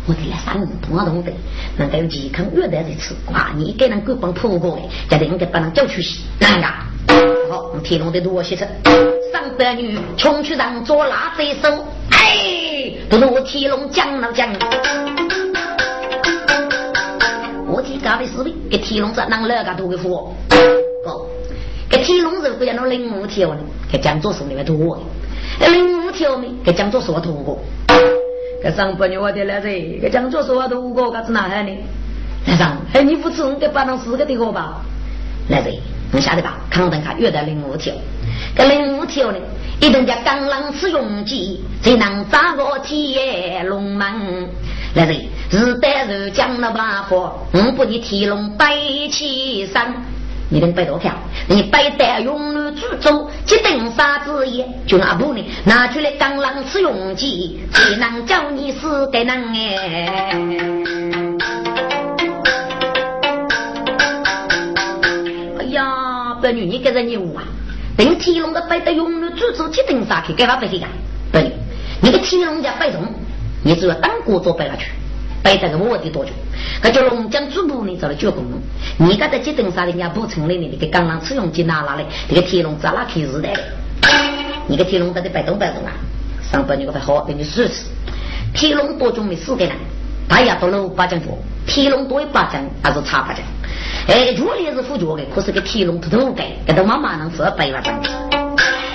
[0.07, 1.31] 我得来三多懂得，
[1.77, 6.67] 能够有健康越来越吃挂，你一个人够帮铺过来，家里人给把人叫去洗，哪个？
[7.51, 8.65] 好，天龙的多些车，
[9.31, 14.49] 上班女穷去让做拉飞手，哎，都是我天龙讲了讲。
[17.69, 20.33] 我提咖啡视频，给天龙子拿两个多给付。
[21.05, 21.25] 哦，
[21.89, 24.75] 给天龙子不要弄零五条呢，给江左送里面多。
[25.59, 27.59] 零五条呢，给江左说我多过。
[28.61, 29.67] 给上半年我的来着，
[30.01, 31.71] 给江左说我多过，干子哪还呢？
[32.45, 34.81] 来上，哎，你不吃我，给把弄四个的过吧。
[35.49, 35.71] 来着，
[36.11, 36.57] 你晓得吧？
[36.69, 37.93] 康登卡约的零五条，
[38.55, 39.37] 给零五条呢，
[39.79, 44.49] 一顿叫刚狼吃用计，才能扎个铁龙门。
[44.95, 45.17] 来人，
[45.51, 48.75] 日带日讲了把火，我不你天龙摆
[49.11, 49.93] 起山，
[50.49, 51.13] 你能摆多票？
[51.47, 55.43] 你摆得用了煮粥，几顿啥子也就拿不呢？
[55.65, 60.33] 拿出来刚狼吃用计，只能叫你死给能哎！
[65.59, 67.43] 哎呀，白女你给人牛啊！
[67.97, 70.31] 等天龙的摆得用了煮粥，几顿啥去？
[70.33, 70.87] 给他摆去呀？
[71.31, 71.51] 对，
[72.01, 73.01] 你个天龙家摆中。
[73.63, 74.85] 你只要当国做摆下去，
[75.47, 76.31] 摆这个我的多久？
[76.81, 78.43] 那叫龙江主部呢，找了九公，
[78.97, 79.91] 你刚才接等啥的？
[79.91, 83.47] 人家不承认的，你给刚刚使用机拿拿来，这个铁笼咋拉开日的？
[84.67, 85.93] 你个铁笼到底摆动摆动啊？
[86.51, 87.85] 上班你个还好，给你试试。
[88.53, 89.71] 铁笼多久没试的了？
[90.27, 91.27] 大家都能八将脚，
[91.65, 93.41] 铁笼多一八将还是差八将？
[94.07, 97.97] 哎，脚力是副脚的，可是个铁笼头头盖，给他妈妈能是摆八将，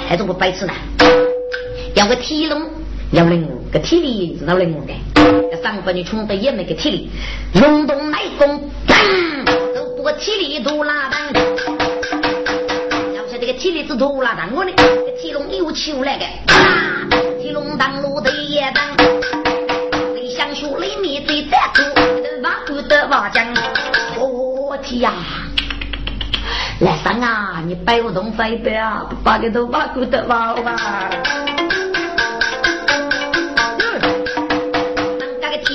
[0.07, 0.73] 还怎么摆吃呢？
[1.95, 2.61] 要个铁笼。
[3.13, 4.95] 要领悟，个体力是道领悟的。
[5.63, 7.11] 上班你穷的也没个体力，
[7.55, 8.71] 运动内功，
[9.75, 11.31] 都不过体力多拉单。
[13.15, 16.25] 要晓得个体力是多拉单我的，个体龙又起来个，
[17.39, 18.83] 体龙当路的也当。
[20.15, 23.47] 你想学里面最战术，都挖不得瓦匠。
[24.19, 25.13] 我天呀！
[26.81, 31.11] 来上啊，你摆不动飞白啊，把个都挖不得挖吧。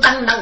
[0.00, 0.37] 血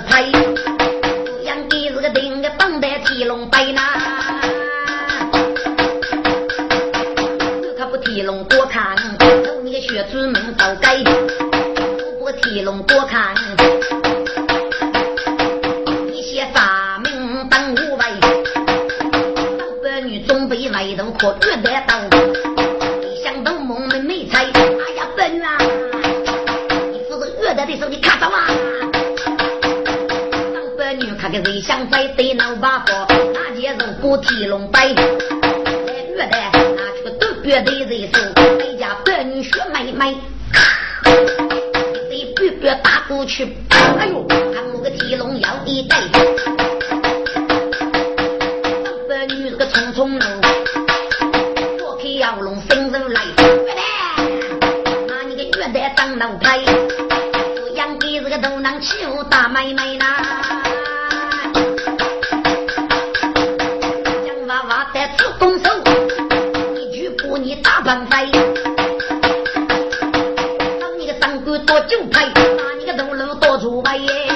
[71.60, 74.35] 多酒牌，拿你个头颅多猪牌耶。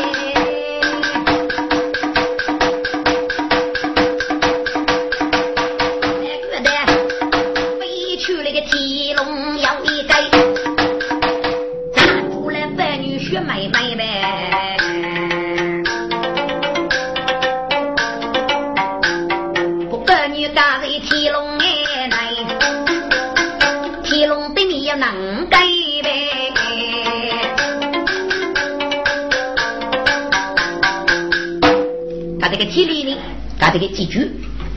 [33.80, 34.30] 个几句，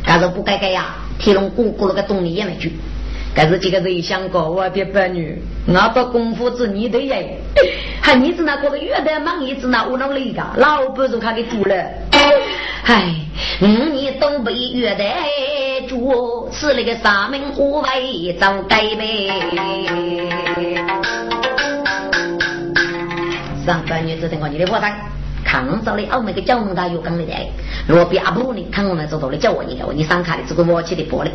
[0.06, 2.72] 但是不该该呀，天龙姑姑那个东里也没句，
[3.36, 5.38] 但是几个人想过我的白女，
[5.68, 7.38] 我把功夫子你的耶，
[8.02, 11.76] 还你子那过个月的忙，一子那我弄累个，老不如他给住了，
[12.86, 13.16] 唉，
[13.60, 15.04] 你都被月的
[15.88, 19.30] 住，是那个三门五位早改呗，
[23.66, 25.13] 上半女子等我你的破绽。
[25.54, 27.48] 看着的澳门的角门大有刚的在，
[27.88, 28.68] 罗比阿布呢？
[28.72, 31.30] 看我们走到的叫我你看我你上看的这个瓦器的玻璃，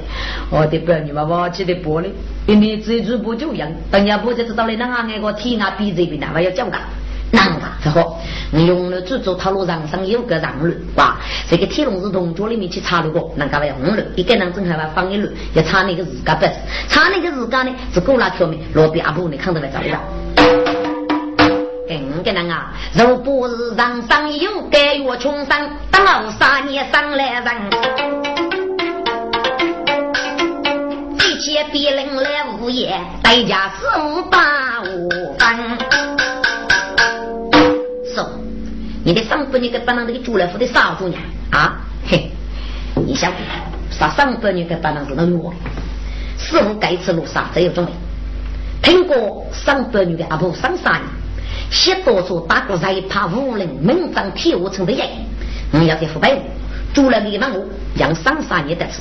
[0.51, 2.11] 我的不你嘛瓦器的玻璃，
[2.47, 3.71] 你自己不就样？
[3.93, 6.79] 等下不就知道了，那俺个天啊比这边那还要讲噶，
[7.31, 8.21] 难噶，是好。
[8.51, 11.17] 你用了制作套路上上有个让路，哇！
[11.49, 16.51] 这个铁笼子动作里面去查了个，那个要红了，一个人正还要放一路，要查那个日干不是？
[16.89, 17.73] 查那个日干呢？
[17.95, 19.71] 是过那条面，罗比阿布你看到没？
[19.73, 20.88] 找不
[21.89, 27.47] 更个人啊，若不是人生有该月穷生，等二三年上来人，
[31.17, 35.57] 一切别人来无言，代价是五八五分。
[38.15, 38.29] 说，
[39.03, 41.17] 你的上半年给把那个朱来福的杀住呢？
[41.53, 42.31] 啊，嘿，
[42.95, 43.33] 你想
[43.91, 45.55] 杀上半年给把那是能用？
[46.37, 47.93] 似乎该次路杀这有准备。
[48.83, 51.18] 听过上半年的阿婆上三年。
[51.71, 55.07] 写多少打过在怕无人门长铁屋城的人，
[55.71, 56.41] 你要在湖北
[56.95, 59.01] 住了你那我让上三年的事，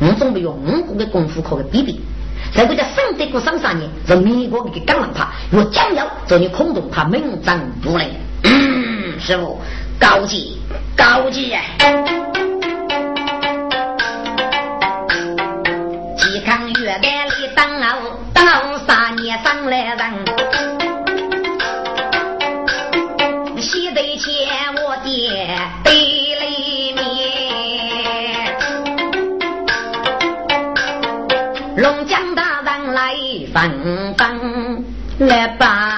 [0.00, 2.00] 我准备用五个的功夫可以比比。
[2.54, 8.08] 这个叫省得过上三年，是美国的橄榄怕，若将要做你空洞怕门长不能。
[9.18, 9.60] 师傅
[9.98, 10.62] 高级
[10.96, 11.60] 高级呀！
[16.16, 17.98] 嵇康月代里当熬
[18.32, 20.37] 当熬三年上来人。
[33.52, 34.84] 分分
[35.18, 35.97] 来吧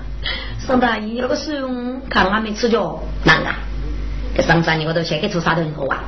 [0.67, 3.51] 上大姨那个是用看俺没吃着，难道？
[4.35, 5.99] 这上三年我都先给出啥东西好玩？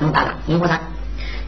[0.00, 0.80] 弄大了，你我他，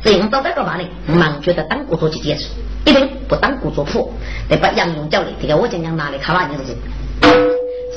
[0.02, 2.50] 这用到这个话呢，忙觉得当国做去结束，
[2.84, 4.10] 一定不当国做破，
[4.48, 6.76] 得把杨勇叫来，这个我讲讲哪里看完你是？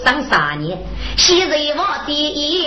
[0.03, 0.77] 上三年，
[1.15, 2.65] 昔日我的一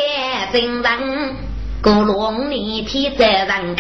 [0.53, 1.35] 真人，
[1.83, 3.77] 古龙你替责任，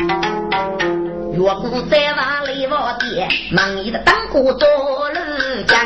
[1.37, 4.68] 若不在瓦里瓦地，忙你的当过做
[5.11, 5.78] 路江，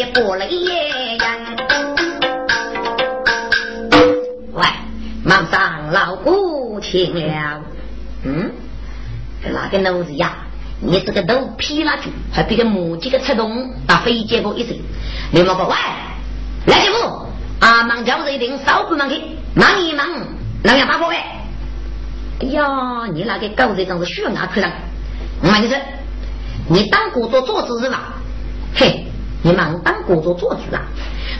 [0.00, 0.48] 年协议不累
[1.18, 1.26] 人。
[4.52, 4.66] 喂，
[5.22, 7.62] 忙上老姑听了，
[8.24, 8.50] 嗯。
[9.42, 10.36] 那个奴子呀？
[10.82, 14.74] 你这个头劈拉去，还比个母鸡个吃动，把飞接过一声。
[15.32, 15.74] 刘毛说：“喂，
[16.66, 17.26] 来姐夫，
[17.60, 19.20] 啊，忙叫一定少不忙去，
[19.54, 20.06] 忙一忙，
[20.62, 21.16] 能样把火喂。”
[22.40, 24.72] 哎呀，你那个狗子真是血压可人。
[25.42, 25.76] 我问你说，
[26.68, 28.14] 你当过做做主是吧？
[28.74, 29.04] 嘿，
[29.42, 30.82] 你忙当过做做主啊？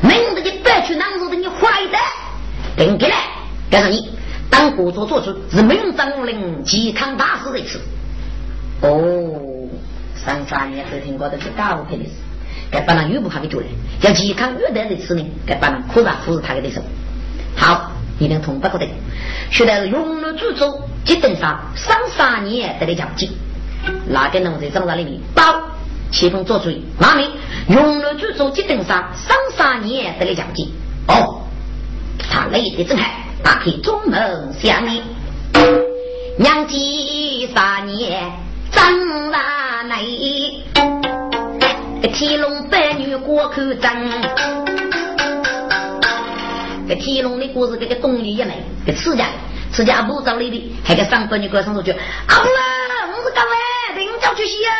[0.02, 1.36] 明日你白去哪子的？
[1.36, 1.98] 你坏的，
[2.76, 3.16] 顶起来，
[3.70, 4.10] 告诉你。
[4.48, 7.80] 当国作做主是名正武林健康大师的词。
[8.82, 9.68] 哦，
[10.16, 12.10] 上三年只听过的是高配的事，
[12.70, 13.66] 该把那玉不怕给做了，
[14.00, 16.82] 要健康越得的词呢，该把那可然不是他给的手。
[17.54, 18.88] 好，一定同不可得。
[19.50, 23.30] 现在是永乐主州吉登山上三年得的奖金，
[24.08, 25.42] 哪个能在长沙里面包
[26.10, 26.70] 七分做主？
[26.98, 27.30] 马明
[27.68, 30.72] 永乐主州吉登上三三年得的奖金。
[31.08, 31.42] 哦，
[32.18, 33.16] 他累得真嗨。
[33.42, 35.02] 打开中门相迎，
[36.36, 38.30] 娘几三年
[38.70, 40.62] 张大内，
[42.02, 44.10] 个天龙百女过口争，
[46.86, 48.56] 个天龙的故事，这个东里一来，
[48.86, 49.24] 个次家，
[49.72, 54.74] 次家不找里的，还个上百女过上出去，阿不啦，我是干位，领教去洗啊！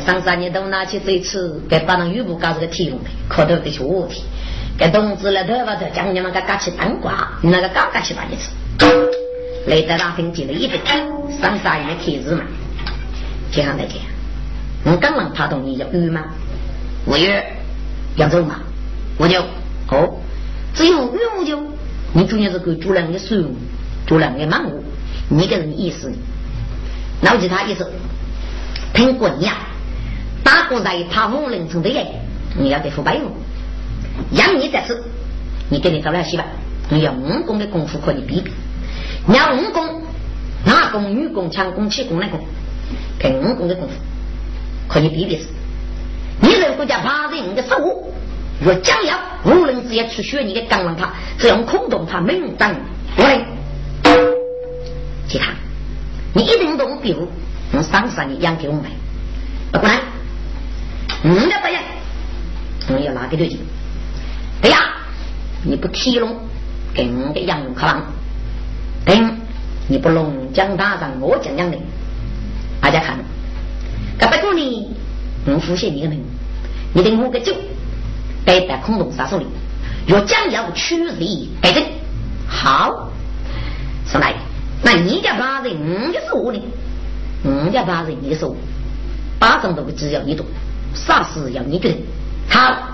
[0.00, 4.24] 上山你都拿起这次，给把那玉布搞这个天龙的，可都得去问题。
[4.76, 8.50] 给同志来头发头，将你们个搞起当官，那个搞搞起把你吃。
[9.66, 10.80] 来在大厅进了一杯，
[11.40, 12.42] 上三月开始嘛。
[13.50, 14.00] 听上大姐，
[14.84, 16.22] 我刚能爬动你要鱼吗？
[17.06, 17.30] 我有，
[18.16, 18.56] 要走嘛？
[19.16, 19.40] 我就
[19.90, 20.18] 哦，
[20.74, 21.58] 只有鱼我就。
[22.12, 23.44] 你主要是给主人的水，
[24.06, 24.70] 主人的忙活，
[25.28, 26.12] 你个人意思。
[27.20, 27.90] 那我其他意思，
[28.92, 29.56] 听过你呀，
[30.44, 32.06] 打过在爬五人城的人，
[32.56, 33.32] 你要给付白用。
[34.30, 35.02] 养你在此，
[35.68, 36.44] 你给你找来媳妇，
[36.90, 38.52] 你要武功的功夫可以比比。
[39.26, 40.02] 你要武功，
[40.64, 42.38] 男功、女功、强功、气功那功，
[43.18, 43.94] 跟武功的功夫
[44.86, 45.46] 可以比比是。
[46.40, 47.76] 你如果叫爬人的手，
[48.62, 52.72] 若将要无论直接去学你的钢龙塔，只用空洞塔门当
[53.16, 53.40] 无人。
[55.26, 55.52] 其他，
[56.34, 57.28] 你一定懂比如
[57.72, 58.84] 用三十年养给我们，
[59.72, 59.98] 不然，
[61.26, 61.82] 你的不样，
[62.90, 63.58] 我要拿给对劲。
[64.60, 64.76] 对呀，
[65.62, 66.36] 你不提龙，
[66.92, 68.02] 给我的杨龙可郎，
[69.06, 69.38] 等
[69.88, 71.78] 你不龙江大上，我讲讲的，
[72.78, 73.16] 大家看，
[74.18, 74.94] 这不过呢，
[75.46, 76.22] 我复写你的名，
[76.92, 77.54] 你等我个酒，
[78.44, 79.46] 待在空洞杀手里，
[80.06, 81.82] 若将要取利改正，
[82.46, 83.10] 好，
[84.06, 84.34] 上来，
[84.82, 86.60] 那你家八人，我的是我的，
[87.42, 88.54] 你家八人，你是我，
[89.38, 90.44] 八成都不只要你懂，
[90.94, 92.02] 啥事要你决定，
[92.48, 92.90] 好。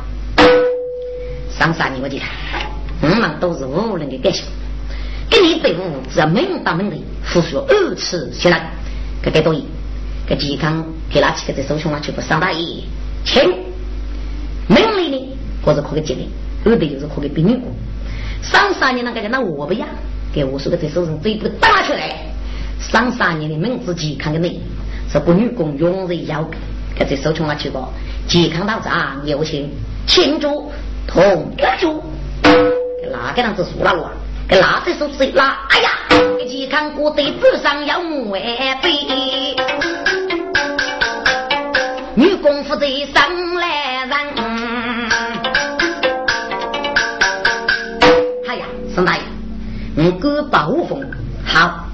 [1.51, 2.62] 上三年我就看，
[3.03, 4.44] 我们都是无人的感情，
[5.28, 8.72] 给你队伍只要门当门对，付出二次血来，
[9.20, 9.66] 给给多一，
[10.26, 12.82] 给健康给那几个在手上啊，全部上大爷，
[13.24, 13.42] 请。
[14.68, 16.26] 门里呢，或者可给接的，
[16.64, 17.74] 二的就是可给比女工。
[18.42, 19.86] 上三年那个那我不一样，
[20.32, 22.16] 给我说个在手上这一步打出来，
[22.78, 24.59] 上三年的门子健康的内，
[25.12, 26.48] 是不女工永远要
[27.01, 27.82] 给在手上啊，去个
[28.28, 28.92] 健康到账，
[29.24, 29.72] 有请
[30.07, 30.70] 庆祝。
[31.07, 32.05] 同一组，
[33.11, 34.12] 哪个人子输了了？
[34.46, 35.57] 给哪只手谁拉？
[35.70, 35.90] 哎呀，
[36.38, 38.40] 给健康过得不上要万
[38.82, 39.57] 倍。
[42.14, 44.12] 女功夫在上来人。
[48.46, 49.22] 哎呀，孙大爷，
[49.96, 51.01] 你哥保护风
[51.46, 51.86] 好，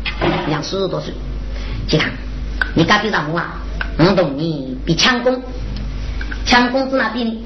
[0.48, 1.14] 两四十多岁，
[1.86, 2.10] 健康，
[2.74, 3.62] 你干比什么啊？
[3.98, 5.42] 我懂你比强攻，
[6.44, 7.36] 强攻在哪边？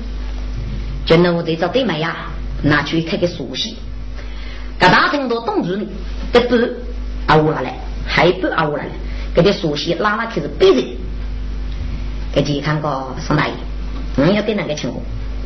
[1.06, 2.26] 就那我这找对麦呀，
[2.62, 3.76] 拿去开个熟悉，
[4.78, 5.84] 给大很多动作呢，
[6.32, 6.56] 得不
[7.26, 7.74] 啊我来，
[8.06, 8.86] 还不啊我来，
[9.34, 10.82] 给点熟悉拉拉开始背着，
[12.32, 13.54] 给健康个上大爷，
[14.16, 15.02] 我要给那个情况，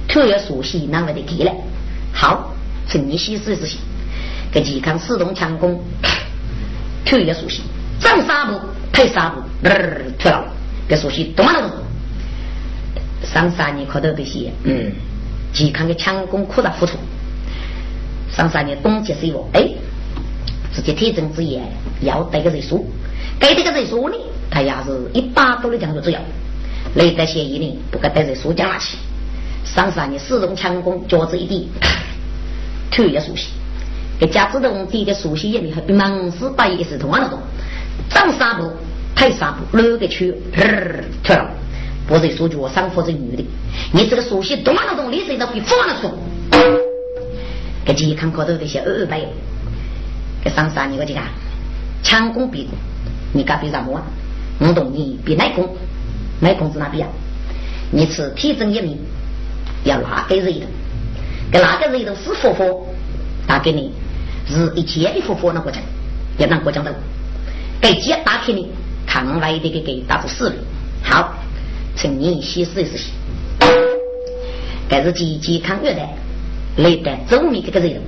[0.08, 1.52] 特要熟悉那位的给了，
[2.12, 2.52] 好，
[2.88, 3.76] 请你细试一试，
[4.50, 5.82] 给健康自动强攻，
[7.04, 7.62] 特要熟悉，
[8.00, 8.60] 上三步
[8.92, 10.44] 退三步，儿退了，
[10.88, 11.70] 给熟悉，懂吗？
[13.22, 14.92] 上三年可都得些，嗯。
[15.52, 16.98] 健康的强攻扩大付出，
[18.28, 19.68] 上三年冬季是我哎，
[20.72, 21.62] 自己体征之言
[22.00, 22.84] 要带个人数，
[23.38, 24.16] 给这个人说呢，
[24.50, 26.20] 他也是一把多的将就只要，
[26.96, 28.96] 雷德协议呢，不该带着书讲拿去。
[29.64, 31.68] 上山你使用强攻，脚趾一滴，
[32.90, 33.50] 头也熟悉。
[34.18, 37.38] 给家子东第一个熟悉眼里，比芒斯把也是同样的多。
[38.10, 38.72] 长三步，
[39.24, 41.50] 退三步，六个去，退了。
[42.06, 43.42] 不是说脚上或者女的，
[43.90, 46.12] 你这个熟悉多那种，你谁都比放了说。
[47.86, 49.22] 给健康高头这些二百，
[50.42, 51.20] 给上山你个这个
[52.02, 52.74] 强攻比攻，
[53.32, 53.98] 你敢比什么？
[54.58, 55.74] 我懂你比内功，
[56.40, 57.08] 内功是哪比啊？
[57.90, 58.98] 你是体征一名。
[59.84, 60.66] 要哪个人的？
[61.50, 62.86] 给哪个人的是佛佛？
[63.46, 63.90] 打给你
[64.46, 65.82] 是一千的佛佛那过程，
[66.36, 66.94] 也让国家的
[67.80, 68.70] 给接打开你，
[69.14, 70.56] 看来的给给打出死了。
[71.04, 71.32] 好，
[71.94, 73.12] 请你先试一试。
[74.88, 76.02] 这是健健康月的，
[76.82, 78.02] 来的周密这个人，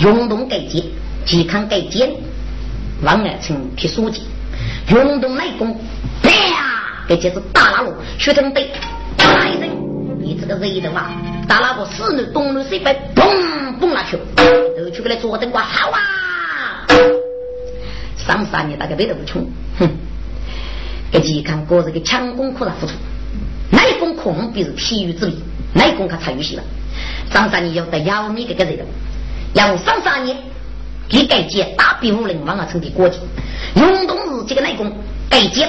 [0.00, 0.84] 运动改接，
[1.24, 2.10] 健康改接，
[3.00, 4.24] 往外请去书记，
[4.90, 5.80] 运动内功，
[6.22, 6.28] 啪，
[7.08, 8.68] 给就是打那路，学生队，
[9.16, 9.66] 打一声。
[10.20, 11.10] 你这个人的话，
[11.48, 14.18] 打那个四路东路西北，嘣嘣那去，
[14.76, 16.00] 都去过来坐灯光好啊！
[18.18, 19.42] 上三年大概背得不穷，
[19.78, 19.88] 哼！
[21.14, 22.92] 给健康个人的强攻可上付出，
[23.70, 25.38] 内功控必是体育之力，
[25.72, 26.62] 内功可参与些了。
[27.30, 28.84] 上三年要得要你这个人，
[29.54, 30.36] 要上三年
[31.08, 33.20] 给改接大比武人王啊成的国际，
[33.76, 34.92] 运动日这个内功
[35.30, 35.68] 改接，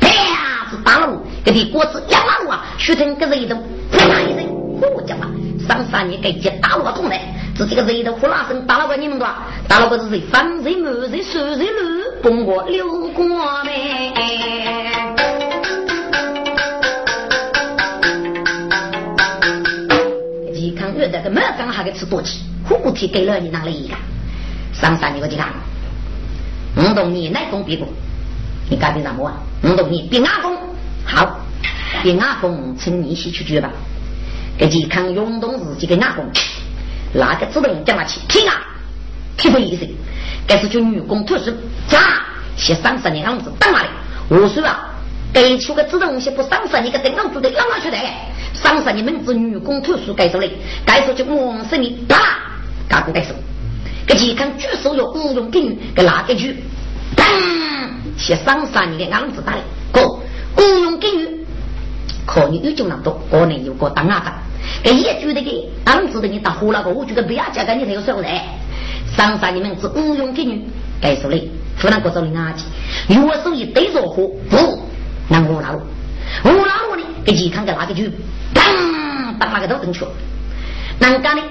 [0.00, 3.56] 啪是打路，给的果子一马路啊，学成个人都。
[3.90, 4.48] 哪一声？
[4.94, 5.26] 我讲嘛，
[5.66, 7.20] 上山你给接打我痛来，
[7.56, 9.26] 自己个人头呼啦声打了个你们多，
[9.66, 10.20] 打了个是谁？
[10.30, 13.24] 方谁满谁数谁路，跟我溜过
[13.64, 14.12] 没？
[21.26, 23.94] 个没刚还给吃多起，虎体给了你哪里一个？
[24.72, 25.48] 上山你个健康，
[26.76, 27.88] 我懂你内功比过，
[28.70, 29.34] 你干的什么啊？
[29.62, 30.56] 我懂你比阿公
[31.04, 31.40] 好。
[32.02, 33.70] 给阿公请你先去举吧，
[34.58, 36.24] 给健康运动自己给阿公，
[37.14, 38.54] 那个自动叫他去听啊，
[39.36, 39.88] 听不意思，
[40.46, 41.50] 该是就女工特殊，
[41.88, 41.98] 咋
[42.56, 43.88] 先三十年样子等来的，
[44.28, 44.85] 我说啊，
[45.36, 47.98] 给出个自动些不三十年个等样子的让他去的，
[48.54, 50.50] 三十年名字女工特殊该说嘞，
[50.86, 52.38] 该说就我是你啪，
[52.88, 53.36] 嘎不该说，
[54.06, 56.56] 给健康举手有五用定给哪个举，
[57.14, 57.26] 当
[58.16, 59.58] 先三十年的样子打的，
[59.92, 61.44] 个五用定
[62.24, 64.32] 可你有就那么多，可能有个当阿长，
[64.82, 68.42] 给业主的给当时的你打火那个，我觉得不要加个你才有收来。
[69.14, 70.64] 上山你们是无用给你，
[70.98, 74.82] 该说嘞，湖南各州的垃圾，如果手一对着火，不，
[75.28, 75.80] 那我那路，
[76.44, 77.02] 我那路呢？
[77.24, 78.04] 给健康给那个就，
[78.54, 80.10] 当把那个都进去了。
[80.98, 81.42] 难干呢？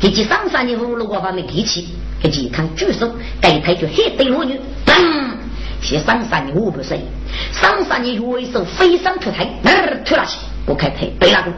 [0.00, 1.88] 给几上山的葫芦娃娃没力气，
[2.22, 4.96] 给健康举手，该抬就黑对落女，当。
[5.82, 6.98] 先上山的我不是，
[7.52, 9.50] 上山你右手飞上脱腿，
[10.04, 11.52] 脱下去，我开腿背那个，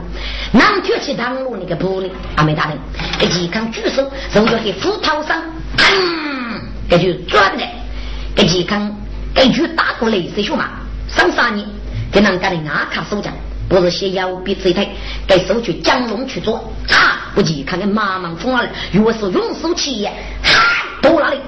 [0.52, 2.78] 南跳起挡路那个步呢，阿没大人，
[3.18, 5.42] 给健康举手，手就给斧头上，
[6.88, 7.64] 这就转的，
[8.34, 8.96] 给健康
[9.34, 10.70] 给就打过雷水血嘛，
[11.16, 11.64] 上山呢，
[12.10, 13.30] 给人家的阿卡手脚，
[13.68, 14.88] 不是先腰比腿腿，
[15.26, 16.56] 给手去降龙去做，
[16.88, 20.04] 啊，不健康的妈妈疯了，右手用手起，
[20.42, 21.38] 哈，到哪里？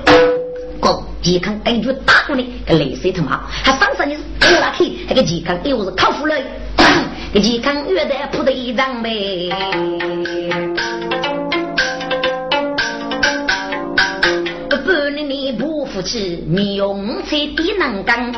[1.22, 6.36] 健康根据打过的，个雷水他妈，还上山你是拖拉去，那个健康又是靠谱了，
[7.32, 9.48] 个健康越得铺的一张呗。
[14.84, 18.30] 不能你不服气，你用才低能干。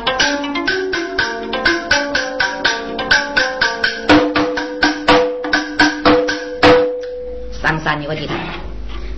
[7.87, 8.33] 上山你我记得，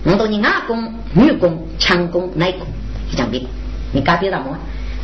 [0.04, 2.64] 我到你阿公、女工、强工、内工，
[3.10, 3.44] 一张兵。
[3.92, 4.56] 你干别什么？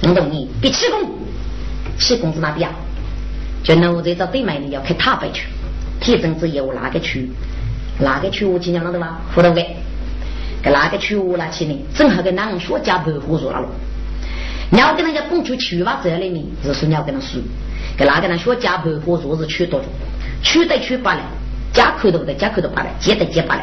[0.03, 1.11] 我懂你，别气功，
[1.99, 2.77] 气功是哪边啊？
[3.65, 5.49] 就奴才到对面的要开塔北去，
[5.99, 7.29] 铁证子有哪个区？
[7.99, 9.21] 哪个区我今年了的吧？
[9.35, 9.75] 胡头给，
[10.63, 11.77] 给哪个区我拿去呢？
[11.93, 13.69] 正好给南学家保护住了了。
[14.71, 17.41] 你要跟那个公主去吧，这里呢是你要跟他说，
[17.99, 19.87] 给哪个人学家保护住是去多住，
[20.41, 21.23] 去得去罢了，
[21.77, 23.63] 家口都不得家口都罢了，接得接罢了。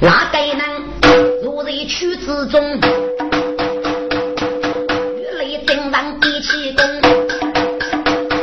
[0.00, 0.62] 哪该呢
[1.42, 2.80] 若在区之中？
[6.40, 6.86] 气功，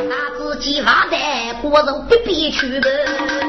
[0.10, 3.45] 拿自己发财，过肉必必去的。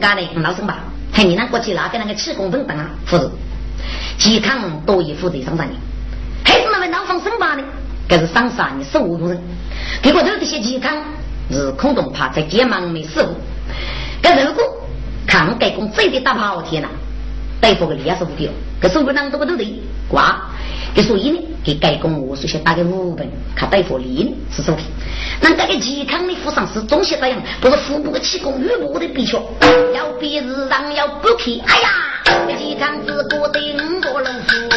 [0.00, 0.78] 家的老生吧，
[1.12, 3.30] 嘿，你那过去拿个那个气功分等啊，不是。
[4.18, 5.80] 健康多一负责上三年，
[6.44, 7.62] 还是那位脑房生吧呢？
[8.08, 9.40] 这是上三年十五个人，
[10.02, 10.96] 结果头这些健康
[11.50, 13.24] 是空洞怕在肩膀没事。
[14.20, 14.62] 这如果
[15.26, 16.88] 看改工真的打跑天呐，
[17.60, 20.50] 大夫个脸是不掉，这手不能都不都对挂。
[20.92, 24.78] 给所以呢，给盖工我首先打个五本，看大夫脸是什么。
[25.40, 29.36] 那这个健康的服上是中西这样，不是腹部的气功，腹部的必须
[29.94, 31.52] 要比日常要不开。
[31.66, 31.88] 哎呀，
[32.56, 34.69] 健康是过得五个人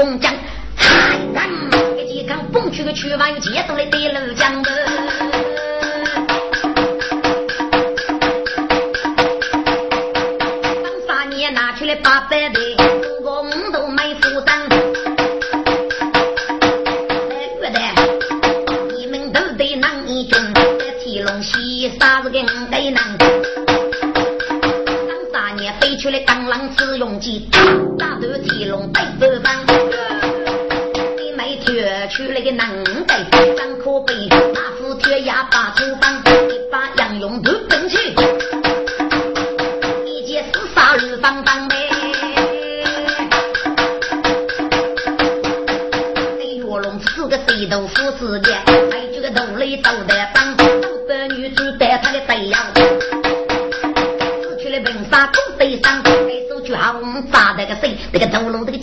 [0.00, 0.32] 公气公将，
[0.76, 1.46] 嗨干，
[1.98, 4.59] 一几康蹦出个去玩，接上来对楼江。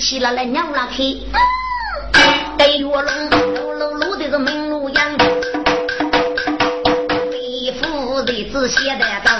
[0.08, 1.18] 起了来尿了去，
[2.58, 5.18] 带月龙噜噜噜的是明路阳，
[7.30, 9.34] 背负日子写的刀，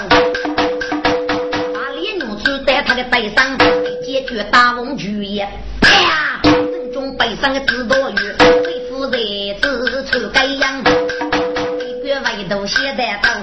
[1.72, 3.56] 把烈牛子在他的背上
[4.04, 5.48] 解决大翁局也，
[5.80, 8.14] 啪，正中背上的紫多鱼，
[8.62, 13.37] 背负日子出盖阳，一个外头写的刀。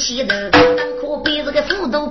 [0.00, 2.08] 气人，但可别这个斧头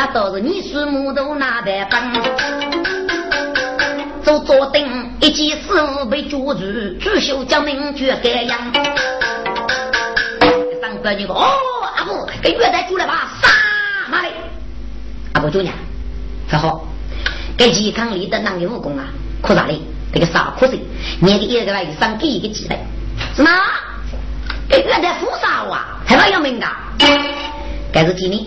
[0.00, 2.22] 那都是你是木头拿的棒，
[4.22, 4.80] 做坐等
[5.18, 6.60] 一记师傅被捉住，
[7.00, 8.56] 朱秀将命绝改样。
[10.80, 11.50] 上官你说哦，
[11.96, 13.48] 阿婆给月台出来吧，杀
[14.08, 14.28] 哪里？
[15.32, 15.74] 阿婆主娘，
[16.48, 16.86] 很好，
[17.56, 19.04] 给健康里的那个武功啊，
[19.42, 19.82] 可啥哩？
[20.14, 20.78] 这个啥可是？
[21.18, 22.78] 年个一个来上给一个鸡蛋。
[23.34, 23.50] 什么？
[24.68, 25.76] 给原在富杀我，
[26.06, 26.66] 还要要命的？
[27.90, 28.46] 该是几年？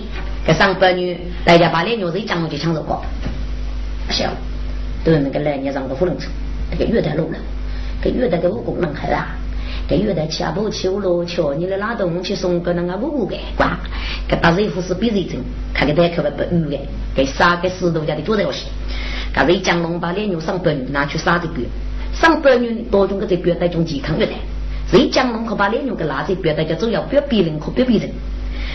[0.53, 3.03] 上百女，大家把那牛肉讲了就抢走过。
[4.09, 4.29] 行，
[5.03, 6.27] 都那个来年让个不能吃，
[6.71, 7.37] 那个月台路了，
[8.01, 9.35] 给月台的武功能害啊！
[9.87, 13.77] 给月台下不去了，瞧你来拉动去送个那个五个瓜，
[14.27, 15.41] 给打热乎是比热针，
[15.73, 16.79] 看给大家可不不鱼的，
[17.15, 18.67] 给杀个石头家的做在我心。
[19.33, 21.67] 刚才江龙把那牛上百女拿去杀这边，
[22.13, 24.33] 上百女多种个在表带种健康月台。
[24.89, 28.09] 谁讲侬可把脸用个拉在表带叫重要，不要别人可别别人。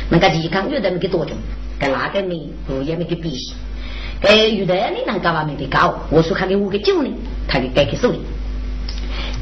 [0.08, 1.36] 那个健康有的没给多种，
[1.78, 2.50] 跟哪个呢？
[2.68, 3.52] 我也没给比。
[4.22, 5.94] 哎，有的你能干嘛没给搞？
[6.10, 7.10] 我说看给五个九呢，
[7.46, 8.20] 他给改给手里。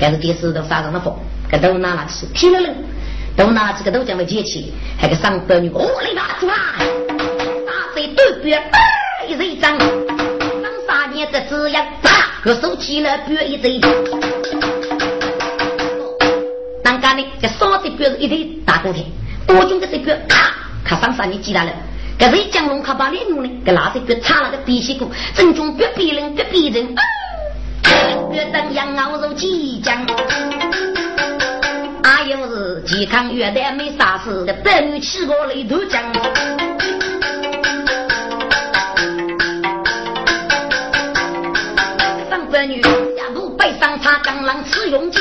[0.01, 1.17] 但是电视都杀上了火，
[1.49, 2.75] 跟都拿了去，踢了人，
[3.37, 6.49] 都拿这个都讲了节气，还给上百女我来吧，抓！
[6.49, 8.61] 打谁对表，
[9.29, 12.11] 一人一张，当三年的字样，打，
[12.45, 13.91] 我收起了表一张。
[16.83, 19.05] 当家呢，这烧的表是一堆大锅贴，
[19.47, 20.53] 多军的这表咔
[20.85, 21.71] 咔上山你记大了。
[22.17, 26.95] 这一江龙卡把脸用呢，给拿这个插了个鼻息骨，正中别逼人，别逼人。
[28.33, 30.05] 越等羊熬肉即将，
[32.03, 36.01] 啊又是健康越待没啥事的，白女起过泪都浆。
[42.31, 45.19] 上白女下路背上插钢狼吃勇气。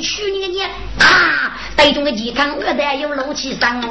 [0.00, 0.68] 去年年
[0.98, 3.88] 啊，带中的健康二代有六七三，哥，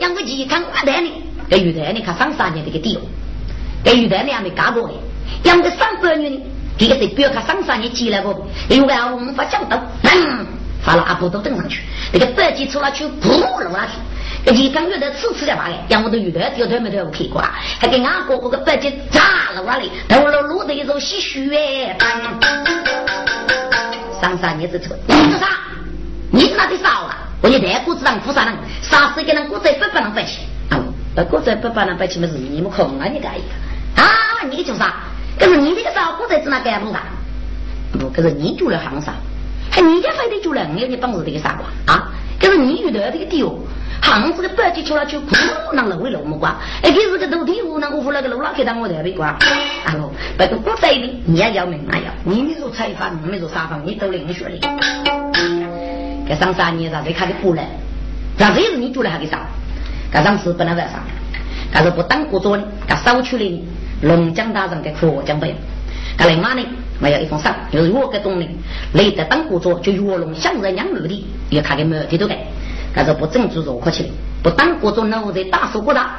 [0.00, 1.10] 养个健康二代呢？
[1.48, 2.00] 这玉代呢？
[2.04, 3.00] 看上三年这个地哦，
[3.84, 4.92] 这玉代呢还没干过哎，
[5.44, 6.40] 养个三百年呢？
[6.78, 10.46] 这个是不要看上三年积来过，因为我们发讲到，嗯，
[10.82, 13.28] 发了阿婆都登上去，那个白鸡出来去扑
[13.60, 13.92] 了下去。
[14.44, 17.42] 这健康玉代次次的话的，养我的玉代，有头没头我看过，
[17.78, 21.96] 还给俺哥哥个白鸡炸了哇哩，头了路的一种唏嘘哎。
[24.20, 25.46] 上山你是错，你是啥？
[26.30, 27.16] 你是哪里少啊？
[27.42, 28.54] 我你带谷子当苦啥人？
[28.82, 30.40] 杀死一个人，谷子不把人白起。
[30.70, 30.78] 啊，
[31.14, 32.34] 那谷子不把人白起么事？
[32.34, 33.06] 你们空啊？
[33.06, 34.02] 你干一个？
[34.02, 34.08] 啊，
[34.50, 34.96] 你就啥？
[35.38, 37.02] 可是你这个啥谷子是哪干部啥？
[37.92, 39.12] 不，可是你住了行啥？
[39.70, 40.66] 还你家非得住了？
[40.74, 42.08] 你你帮着这个啥瓜啊？
[42.40, 43.54] 可是你遇到这个地哦。
[44.02, 45.36] 行子个白鸡出来就哭，
[45.74, 46.56] 那楼为楼么瓜？
[46.82, 49.28] 哎，给是个斗地主，那我扶那个楼老开当我台北瓜。
[49.28, 52.10] 啊喽，别个不在的，你也要命啊要。
[52.24, 54.58] 你没做采访，你没做采访，你都领学的。
[56.26, 57.66] 这上三年啥子看的过来？
[58.38, 59.38] 啥子是你做的还给上？
[60.10, 60.94] 这上次本来在上，
[61.70, 63.44] 但是不当过做呢，他少出来
[64.00, 65.54] 龙江大人的科江杯。
[66.16, 66.64] 他另外呢，
[67.00, 68.46] 没有一封信，就是我给东的，
[68.92, 72.38] 来得当过做就卧龙向人养路的，也看个没地都给。
[72.94, 74.08] 他说不正主如何起来？
[74.42, 76.16] 不当国中奴才大手过大，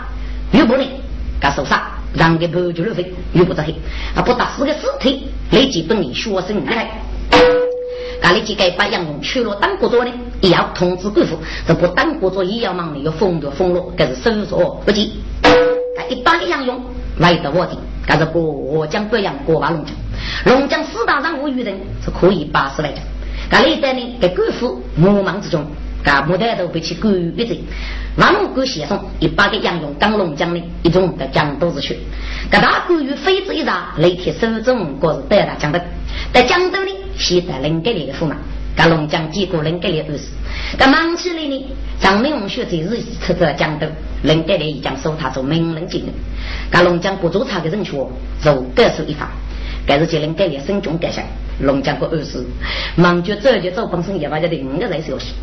[0.52, 0.86] 又不能
[1.40, 1.80] 他受伤，
[2.14, 3.76] 让给不就路费，又不着黑，
[4.16, 6.90] 啊不打死个尸体，立即本领学生厉害。
[8.22, 10.12] 他立即该把杨勇去了当国中呢，
[10.42, 15.14] 也要通知贵妇，这不当国中也要忙的，要封的封了，这是收索不急。
[15.96, 16.80] 他一般的杨勇
[17.18, 17.76] 来到我的，
[18.08, 19.94] 他说不我将北阳过把龙江，
[20.46, 23.04] 龙江四大任务与人是可以八十来讲。
[23.50, 25.66] 他历代呢给贵妇忙忙之中。
[26.04, 27.56] 噶木头都被其赶一走，
[28.18, 31.96] 万古先生一把个杨勇刚龙江的一种的江都是去，
[32.50, 35.80] 噶大关于妃子一查，雷铁手中果是带大江的，
[36.34, 38.36] 在江都呢，现在人格里的驸马，
[38.76, 40.30] 噶龙江几个人格里都是，
[40.76, 41.66] 噶忙起来呢，
[42.00, 43.86] 张明红学在日出在江都，
[44.24, 46.10] 人格里已经收他做名人精人，
[46.72, 48.00] 噶龙江不做差的人权，
[48.44, 49.30] 如各守一方，
[49.86, 51.24] 该是叫人格里身中改善，
[51.60, 52.44] 龙江个二师，
[52.96, 55.34] 忙就走就走，本身也把这另一个人消息。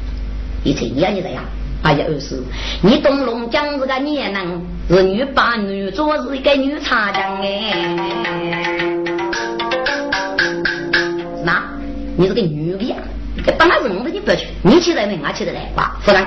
[0.64, 1.43] 一切一样你这样，
[1.82, 2.43] 哎呀二师，
[2.82, 7.74] 你懂龙江是个年人，是女把女做是一个女茶匠哎。
[11.45, 11.62] 那，
[12.16, 12.97] 你是个女的呀？
[13.57, 15.18] 本来是我的你不要去，你起来没？
[15.22, 16.26] 我起来来，哇，夫人，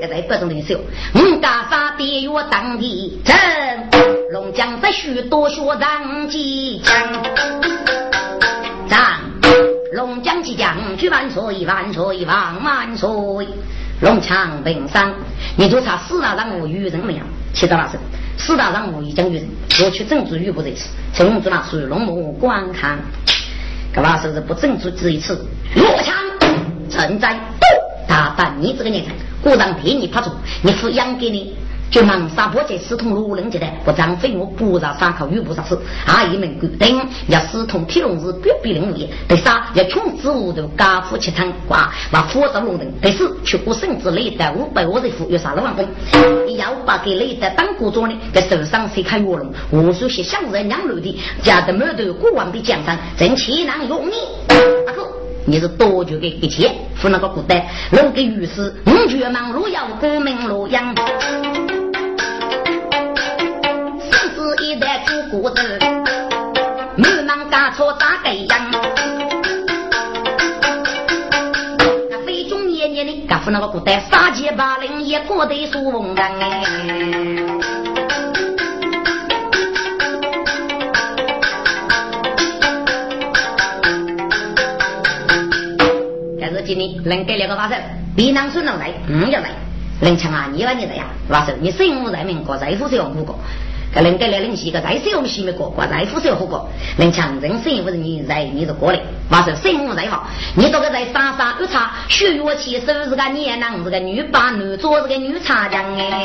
[0.00, 0.82] 这在不中的时候，
[1.14, 3.34] 我家发的我当地真，
[4.30, 6.94] 龙江在许多学长即将，
[8.86, 9.20] 长。
[9.94, 13.08] 龙江即将举万岁万岁万万岁！
[14.02, 15.14] 龙枪平山，
[15.56, 17.20] 你就差四大任务与人没有？
[17.54, 17.96] 七到那时，
[18.36, 19.48] 四大任务已经与人，
[19.82, 22.98] 我去政治与不这次，政治那属于龙母观看。
[23.94, 25.42] 干嘛说是不政治这一次？
[25.74, 26.14] 落枪
[26.90, 27.34] 存在，
[28.06, 30.30] 大胆你这个年轻，果然被你拍住，
[30.62, 31.56] 你抚养给你。
[31.90, 36.48] 就忙杀破这四通路人阶段，不张飞我不让三口又不杀死，阿姨们。
[36.58, 45.86] 规定要四通铁笼子不必领物业，第三要穷子无头家父七汤瓜，把火烧龙人，第四去过甚至累得五百五十户，要杀了万分，
[46.56, 54.14] 要把给累得当国庄的，在手上谁看卧龙，无数些乡人两路的，家的满头过往的江山，正气囊用你，
[54.86, 55.27] 阿哥。
[55.48, 56.70] 你是多久的一切？
[56.94, 60.94] 付那个古代，弄个御史，五绝忙路要国民洛阳。
[63.98, 65.78] 生子一代出国子，
[66.98, 68.70] 满忙干错打个样。
[72.10, 77.47] 那非中年年的，干付那个古代，杀鸡八零也过得舒风哎。
[86.68, 87.74] 今年能给两个把手，
[88.14, 89.48] 别囊孙能来，嗯要来。
[90.02, 93.38] 人强啊，你话你这样，把手，你身无人民，过财富是用不过。
[93.94, 96.68] 能给来领西个再是我们西面过，过再富是要过。
[96.98, 99.00] 能强人生不是你在你是过来，
[99.30, 100.28] 马上生活再好。
[100.54, 106.24] 你这个在沙沙一插，血月起手是个年郎，是个女把女做是个女茶匠哎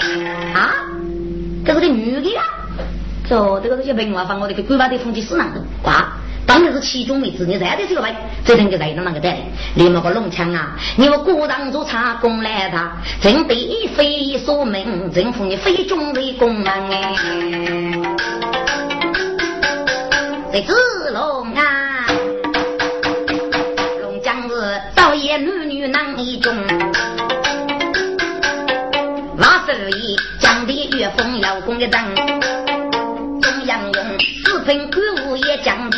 [0.53, 0.75] 啊，
[1.65, 2.43] 这是个女的啊。
[3.29, 5.61] 走，这个这些文化房，我这个规划的风气是哪个？
[5.85, 6.17] 哇！
[6.53, 9.39] 当然是其中一子，你在的这个位，这人就在那个带
[9.73, 10.77] 你们个龙枪啊！
[10.95, 17.15] 你们鼓掌做茶工来的，真对非所命，真服你非中的功能哎！
[20.51, 22.05] 这子龙啊，
[24.03, 26.55] 龙将是早夜女女男一中，
[29.35, 31.99] 那是一江的月风要攻的灯，
[33.41, 34.05] 中央用
[34.45, 35.97] 四分鬼物也讲的。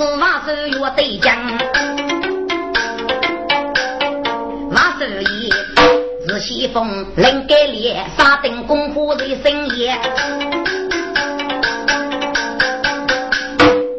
[0.00, 1.36] 是瓦手月对将，
[4.70, 5.52] 瓦手一
[6.26, 9.94] 是西风能改烈，沙灯功夫在深夜。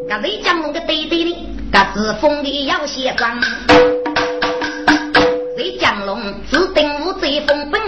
[0.10, 1.36] 个雷将龙的对对的，
[1.72, 3.40] 个是风的要斜光。
[5.56, 7.80] 雷将龙自定无贼风本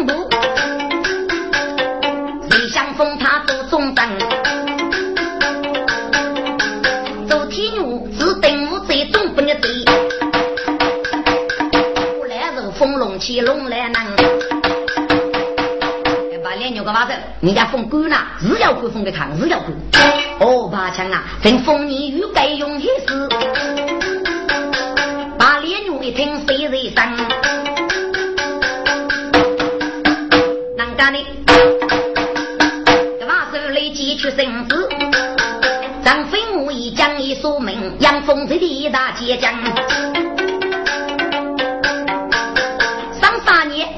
[13.23, 14.03] 起龙来能，
[16.43, 19.71] 把脸牛个娃子，人家封官了，日要官封给看，日要官。
[20.41, 23.29] 哦，八强啊，正封你欲该用一时，
[25.39, 27.15] 把脸牛一听谁人生？
[30.75, 31.19] 难干的，
[33.21, 34.89] 这娃子累积出生子，
[36.03, 39.53] 张飞武艺将一说明，杨峰这一大结将。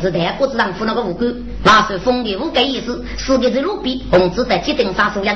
[0.02, 5.36] 是太国子上府那个武官，那是封的五个意思，四个字路边，红字在铁顶上收人。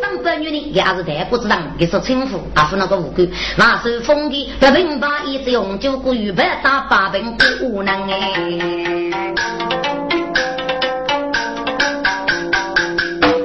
[0.00, 3.26] 上百年呢，也是太国子上，也是称呼，阿是那个武官，
[3.56, 8.18] 那是封的百分八一直用九个玉牌打八分不无能哎。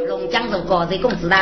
[0.08, 1.36] 龙江州高贼公子的，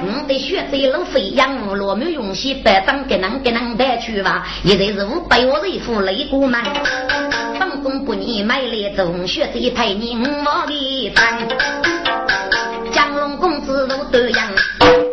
[0.00, 6.60] 我的血在路飞扬，罗密勇西百张给能给能带去吧，一人是五百我一副擂鼓门。
[7.82, 11.48] 公不你买来中学这一排你五毛的饭，
[12.92, 14.48] 江龙公子都得样，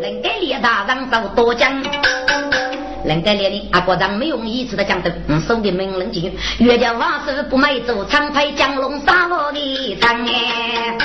[0.01, 1.72] 能给列大人走多讲，
[3.05, 10.97] 能给列的阿国长没用一次的讲的，嗯，送的名人进，岳家瓦师不买走，常派江龙杀我的长哎，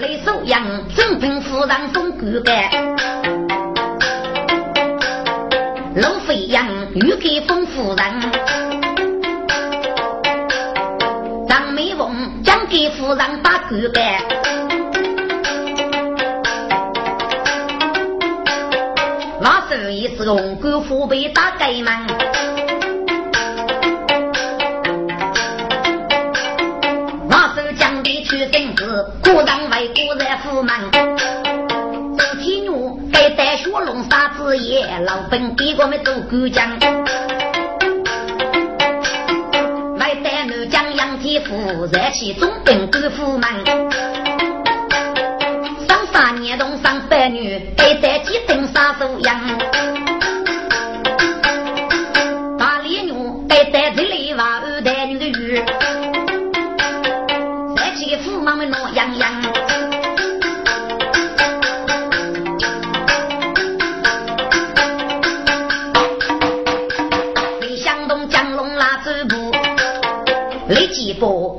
[0.00, 2.70] 雷手杨正平夫人封骨干，
[5.96, 8.53] 龙飞扬欲给封夫人。
[12.74, 14.20] 给夫人把骨干，
[19.40, 21.86] 那时也是红官虎背打盖门，
[27.28, 30.74] 那时将的去生子，古人为古在府门，
[32.18, 32.68] 周天女
[33.12, 37.53] 该带雪龙杀子爷，老本给我们做官将。
[41.34, 43.42] 一夫热气中兵官府门，
[45.88, 49.40] 上三年冬上百女，还在几等杀手样。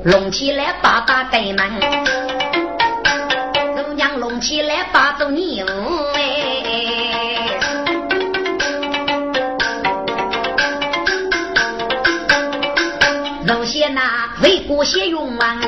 [0.06, 1.68] 隆起来把大盖门，
[3.74, 5.66] 姑娘隆起来把走牛
[6.14, 6.22] 哎，
[13.48, 15.60] 肉些那为国血勇啊，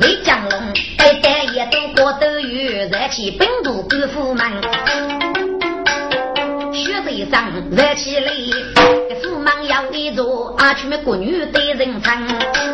[0.00, 4.50] 为江龙带带也都过都有，热起本土官府门，
[6.72, 8.32] 血水上热起来。
[10.64, 12.73] 阿去么国女的人称。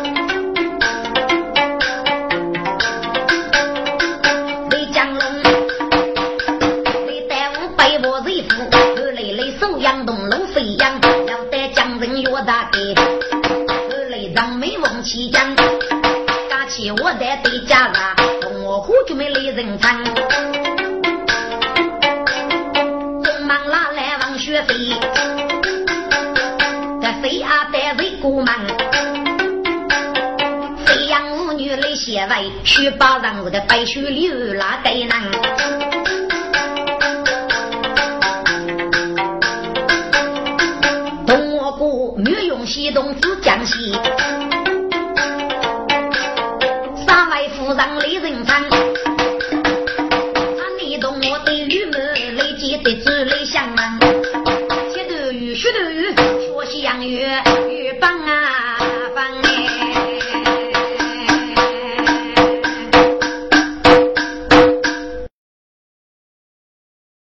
[33.71, 34.10] 白雪